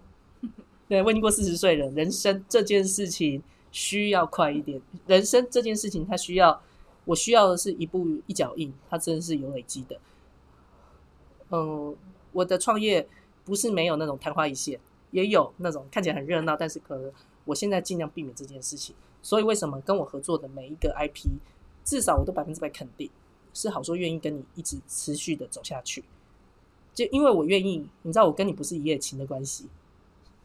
[0.88, 1.90] 对，我已经过四十岁了。
[1.90, 3.42] 人生这件事情
[3.72, 6.62] 需要快一点，人生这件事情它需要，
[7.06, 10.00] 我需要的是一步一脚印，它真的是有累积的。
[11.50, 11.96] 嗯，
[12.32, 13.08] 我的创业
[13.44, 17.12] 不是没有那种昙花一现，也有那种看起来很热闹，但是可能
[17.46, 18.96] 我现在尽量避免这件事情。
[19.24, 21.28] 所以为什么跟我合作的每一个 IP，
[21.84, 23.10] 至少我都百分之百肯定
[23.54, 26.04] 是好说愿意跟你一直持续的走下去，
[26.94, 29.68] 就因为我愿意，你知道我跟你不是一夜情的关系，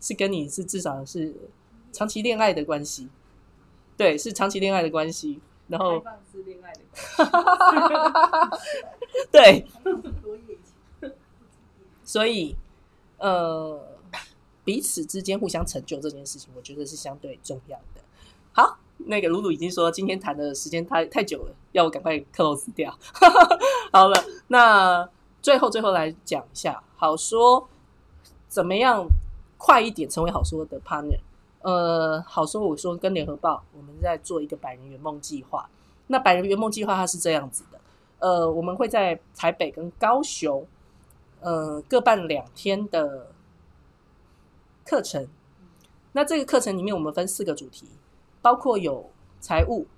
[0.01, 1.35] 是跟你是至少是
[1.93, 3.09] 长期恋爱的关系，
[3.97, 6.03] 对，是长期恋爱的关系，然后
[6.45, 6.81] 恋爱的，
[9.31, 9.67] 对。
[12.03, 12.55] 所以，
[13.19, 13.85] 呃，
[14.65, 18.01] 彼此之间互相成就这件事情，我觉得是相对重要的。
[18.53, 22.97] 好，那个鲁鲁已经说今天谈的时间太太久了，要我赶快 close 掉。
[23.93, 25.09] 好了，那
[25.41, 27.69] 最后最后来讲一下，好说
[28.49, 29.07] 怎么样
[29.59, 31.21] 快一点成为好说的 partner？
[31.63, 35.69] 呃，好说我说跟联合报我们在做一个百人圆梦计划。
[36.09, 37.81] 那百人圆梦计划它是这样子的，
[38.21, 40.67] 呃，我们会在台北跟高雄。
[41.39, 43.29] 呃，各办两天的
[44.85, 45.29] 课程。
[46.13, 47.87] 那这个课程里面，我们分四个主题，
[48.47, 49.89] 包括有财务、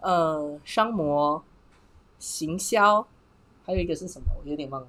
[0.00, 1.42] 呃商模、
[2.20, 3.04] 行销，
[3.66, 4.28] 还有一个是什么？
[4.38, 4.86] 我有点忘了。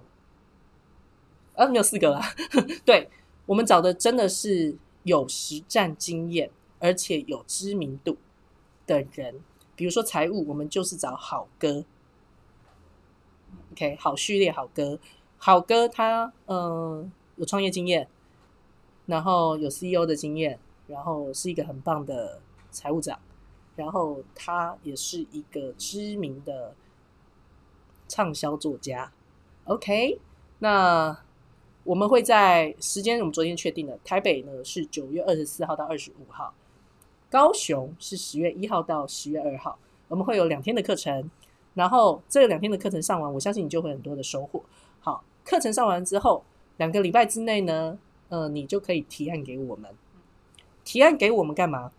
[1.55, 2.21] 啊，没有四个啦。
[2.85, 3.09] 对
[3.47, 8.17] 我们找的真的是有实战经验，而且有知名度
[8.85, 9.41] 的人。
[9.75, 11.83] 比如说财务，我们就是找好哥。
[13.71, 14.99] OK，好序列，好哥。
[15.39, 18.07] 好哥，他嗯有创业经验，
[19.07, 22.39] 然后有 CEO 的经验，然后是一个很棒的
[22.75, 23.17] 财务长，
[23.75, 26.75] 然后他也是一个知名的
[28.07, 29.11] 畅销作家。
[29.63, 30.19] OK，
[30.59, 31.17] 那
[31.83, 36.53] 我们会在时间我们昨天确定了，台北呢是九月二十四号到二十五号，
[37.31, 41.31] 高雄是十月一号到十月二号，我们会有两天的课程，
[41.73, 44.61] 然后这两天的课程上完，我相信你就会很多的收获。
[44.99, 45.23] 好。
[45.47, 46.43] 课程上完之后，
[46.77, 47.95] 两个礼拜之内呢，
[48.29, 49.91] 呃，你就可以提案给我们。
[50.83, 51.91] 提案给我们干嘛？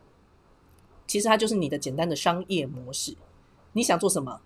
[1.07, 3.15] 其实它就是你的简单的商业模式。
[3.73, 4.41] 你想做什么？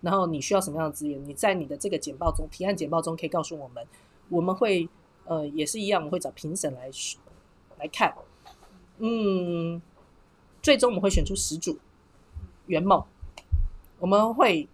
[0.00, 1.22] 然后你需要什么样的资源？
[1.26, 3.86] 你在你的这个简报中，提案简报中可以告诉我们。
[4.28, 4.88] 我们会
[5.24, 6.90] 呃也是一样，我们会找评审来
[7.78, 8.14] 来看。
[8.98, 9.80] 嗯，
[10.62, 11.78] 最终我们会选出十组
[12.66, 13.02] 圆梦。
[13.98, 14.68] 我们会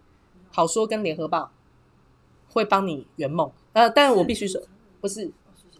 [0.51, 1.51] 好说跟联合报。
[2.49, 4.61] 会帮你圆梦，呃，但我必须说，
[5.01, 5.31] 不是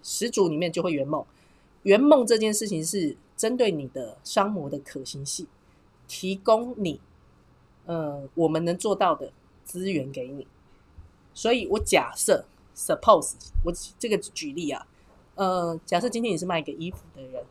[0.01, 1.23] 十组里面就会圆梦。
[1.83, 5.45] 圆梦这件事情是针对你的商模的可行性，
[6.07, 7.01] 提供你，
[7.85, 9.33] 呃，我们能做到的
[9.65, 10.47] 资源给你。
[11.33, 13.33] 所以我假设，suppose
[13.65, 14.87] 我这个举例啊，
[15.35, 17.43] 呃，假设今天你是卖一个衣服的人，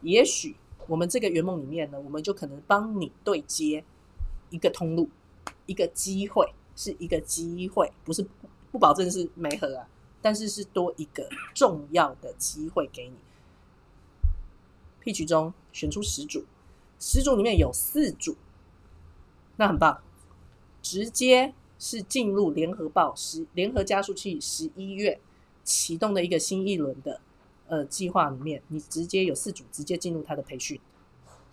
[0.00, 3.84] 也许我们这个圆梦里面呢，我们就可能帮你对接
[4.48, 5.10] 一个通路，
[5.66, 8.26] 一个机会，是一个机会，不是。
[8.72, 9.86] 不保证是没合啊，
[10.20, 13.14] 但是是多一个重要的机会给你。
[15.04, 16.44] P 局中选出十组，
[16.98, 18.36] 十组里面有四组，
[19.56, 20.00] 那很棒，
[20.80, 25.20] 直接是进入联合报十联合加速器十一月
[25.62, 27.20] 启动的一个新一轮的
[27.68, 30.80] 呃计划里面，你直接有四组直接进入他的培训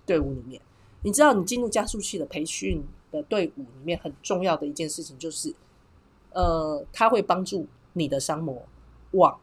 [0.06, 0.62] 队伍里面。
[1.04, 2.82] 你知道，你进入加速器的培训
[3.12, 5.54] 的队伍里面很重要的一件事情就是，
[6.32, 8.66] 呃，他会帮助你的商模
[9.12, 9.38] 往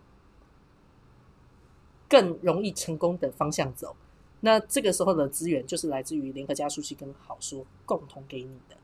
[2.09, 3.95] 更容易成功的方向走。
[4.41, 8.77] 那这个时候的资源就是来自于联合加速器跟好说共同给你的，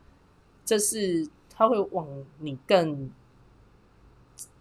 [0.65, 2.07] 这是他会往
[2.39, 3.11] 你更，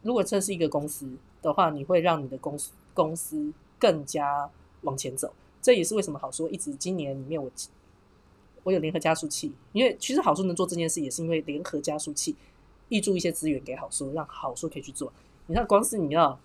[0.02, 4.50] 如果这是一个公司的话，你会让你的公司公司更加
[4.82, 5.34] 往前走。
[5.62, 7.52] 这也是为什么好说一直今年里面我。
[8.66, 12.34] 我有联合加速器，因为其实好说能做这件事，也是因为联合加速器
[12.88, 15.12] 挹注一些资源给好说，让好说可以去做。
[15.48, 16.40] 你看，光是你要，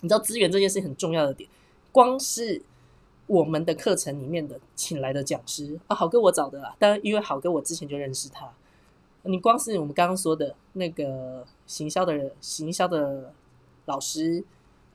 [0.00, 1.48] 你知道资源这件事很重要的点，
[1.92, 2.62] 光是
[3.26, 8.52] 我们的课程里面的请来的讲师啊，好哥我找的啦，当然因为好哥我之前就认识他。
[9.22, 13.34] 你光是我们刚刚说的那个行销的人、行销的
[13.86, 14.44] 老师，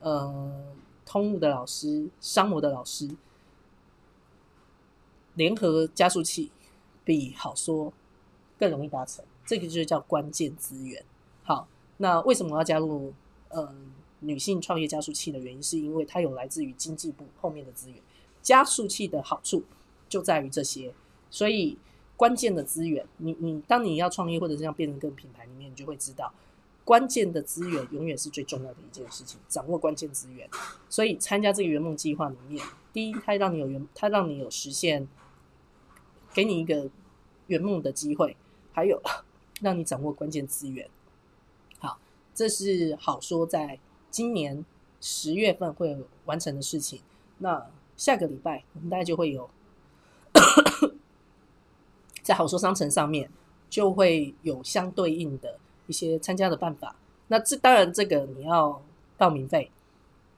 [0.00, 0.74] 呃，
[1.04, 3.10] 通路的老师、商模的老师。
[5.34, 6.50] 联合加速器
[7.04, 7.90] 比好说
[8.58, 11.02] 更容易达成，这个就是叫关键资源。
[11.42, 13.12] 好，那为什么我要加入
[13.48, 13.92] 嗯
[14.22, 18.00] 女性创业加速器的原因，是因为它有来自于经济部后面的资源。
[18.40, 19.62] 加速器的好处
[20.08, 20.92] 就在于这些，
[21.30, 21.76] 所以
[22.16, 26.32] 关键的资源，你你当你要创业或者是要变成更品牌里面，你就会知道
[26.84, 30.48] 关键的资源永远是最重要的一件事情，掌握关键资源。
[30.88, 35.06] 所以参加这个圆梦计划里面，第一，它让你有圆，它让你有实现。
[36.34, 36.88] 给你一个
[37.48, 38.34] 圆梦的机会，
[38.72, 38.98] 还有
[39.60, 40.88] 让你掌握关键资源。
[41.78, 41.98] 好，
[42.34, 43.78] 这是好说在
[44.12, 44.64] 今年
[45.00, 47.00] 十月份会完成的事情。
[47.38, 49.50] 那下个礼拜我们大概就会有
[52.22, 53.28] 在好说商城上面
[53.68, 56.94] 就会有相对应的一些参加的办法。
[57.28, 58.80] 那这当然这个你要
[59.16, 59.70] 报名费，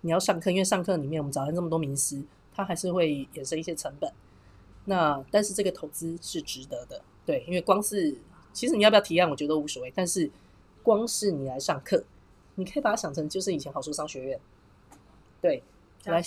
[0.02, 2.22] 你要上课，因为上课里面我们找了这么多名师，
[2.54, 4.10] 他还是会衍生一些成本。
[4.84, 8.16] 那但是这个投资是值得的，对，因为光是
[8.52, 9.92] 其实你要不要提案，我觉得无所谓。
[9.94, 10.30] 但是
[10.82, 12.04] 光是你来上课，
[12.54, 14.40] 你可以把它想成就是以前好说商学院，
[15.40, 15.62] 对，
[16.04, 16.22] 来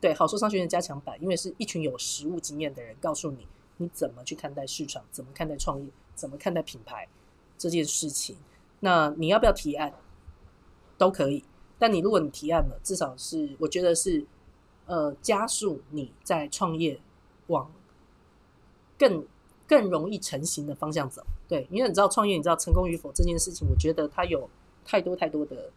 [0.00, 3.46] 对好说商学院加强版，因为是一群有实务经验的人告诉你
[3.76, 7.08] 你怎么去看待市场，怎么看待创业，怎么看待品牌
[7.56, 8.36] 这件事情。
[8.80, 9.92] 那你要不要提案
[10.98, 11.44] 都可以，
[11.78, 14.26] 但你如果你提案了，至少是我觉得是
[14.86, 17.00] 呃加速你在创业
[17.46, 17.70] 往。
[18.96, 19.26] 更
[19.66, 24.48] 更容易成型的方向走，对，因为你知道创业，你知道成功与否这件事情，我觉得它有
[24.84, 25.70] 太多太多的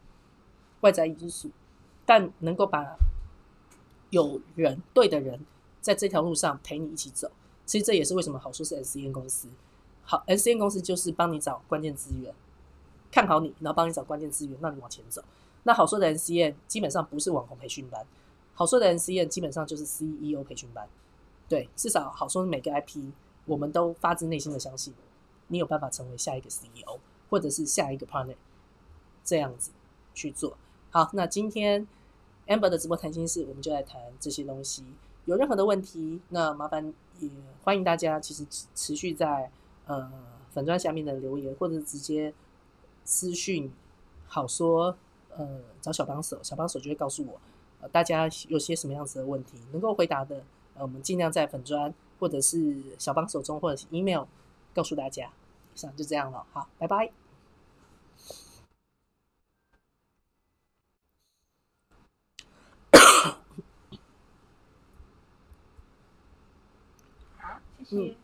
[0.81, 1.49] 外在因素，
[2.05, 2.97] 但能够把
[4.09, 5.45] 有人对的人
[5.81, 7.31] 在这条路上陪你一起走，
[7.65, 9.49] 其实这也是为什么好说是 S C N 公司，
[10.03, 12.33] 好 S C N 公司就是帮你找关键资源，
[13.11, 15.23] 看好你，然后帮你找关键资源，让你往前走。
[15.63, 18.05] 那好说的 S C N 基本上不是网红培训班，
[18.53, 20.87] 好说的 S C N 基本上就是 C E O 培训班。
[21.49, 23.11] 对，至少好说每个 IP，
[23.45, 24.93] 我们都发自内心的相信，
[25.47, 26.99] 你有办法成为下一个 CEO，
[27.29, 28.35] 或者是下一个 partner，
[29.27, 29.71] 这样子
[30.15, 30.57] 去做
[30.89, 31.09] 好。
[31.11, 31.85] 那今天
[32.47, 34.85] Amber 的直播谈心事，我们就来谈这些东西。
[35.25, 37.29] 有任何的问题，那麻烦也
[37.63, 39.51] 欢迎大家，其实持续在
[39.85, 40.09] 呃
[40.53, 42.33] 粉砖下面的留言，或者直接
[43.03, 43.69] 私讯
[44.27, 44.95] 好说
[45.35, 47.39] 呃找小帮手，小帮手就会告诉我
[47.81, 50.41] 呃大家有些什么样子的问题，能够回答的。
[50.75, 54.23] 呃，我们尽量在粉砖或者是小帮手中，或者是 email
[54.73, 55.29] 告诉大家。
[55.73, 57.26] 以上就这样了，好，拜拜。
[67.89, 68.15] 好，谢谢。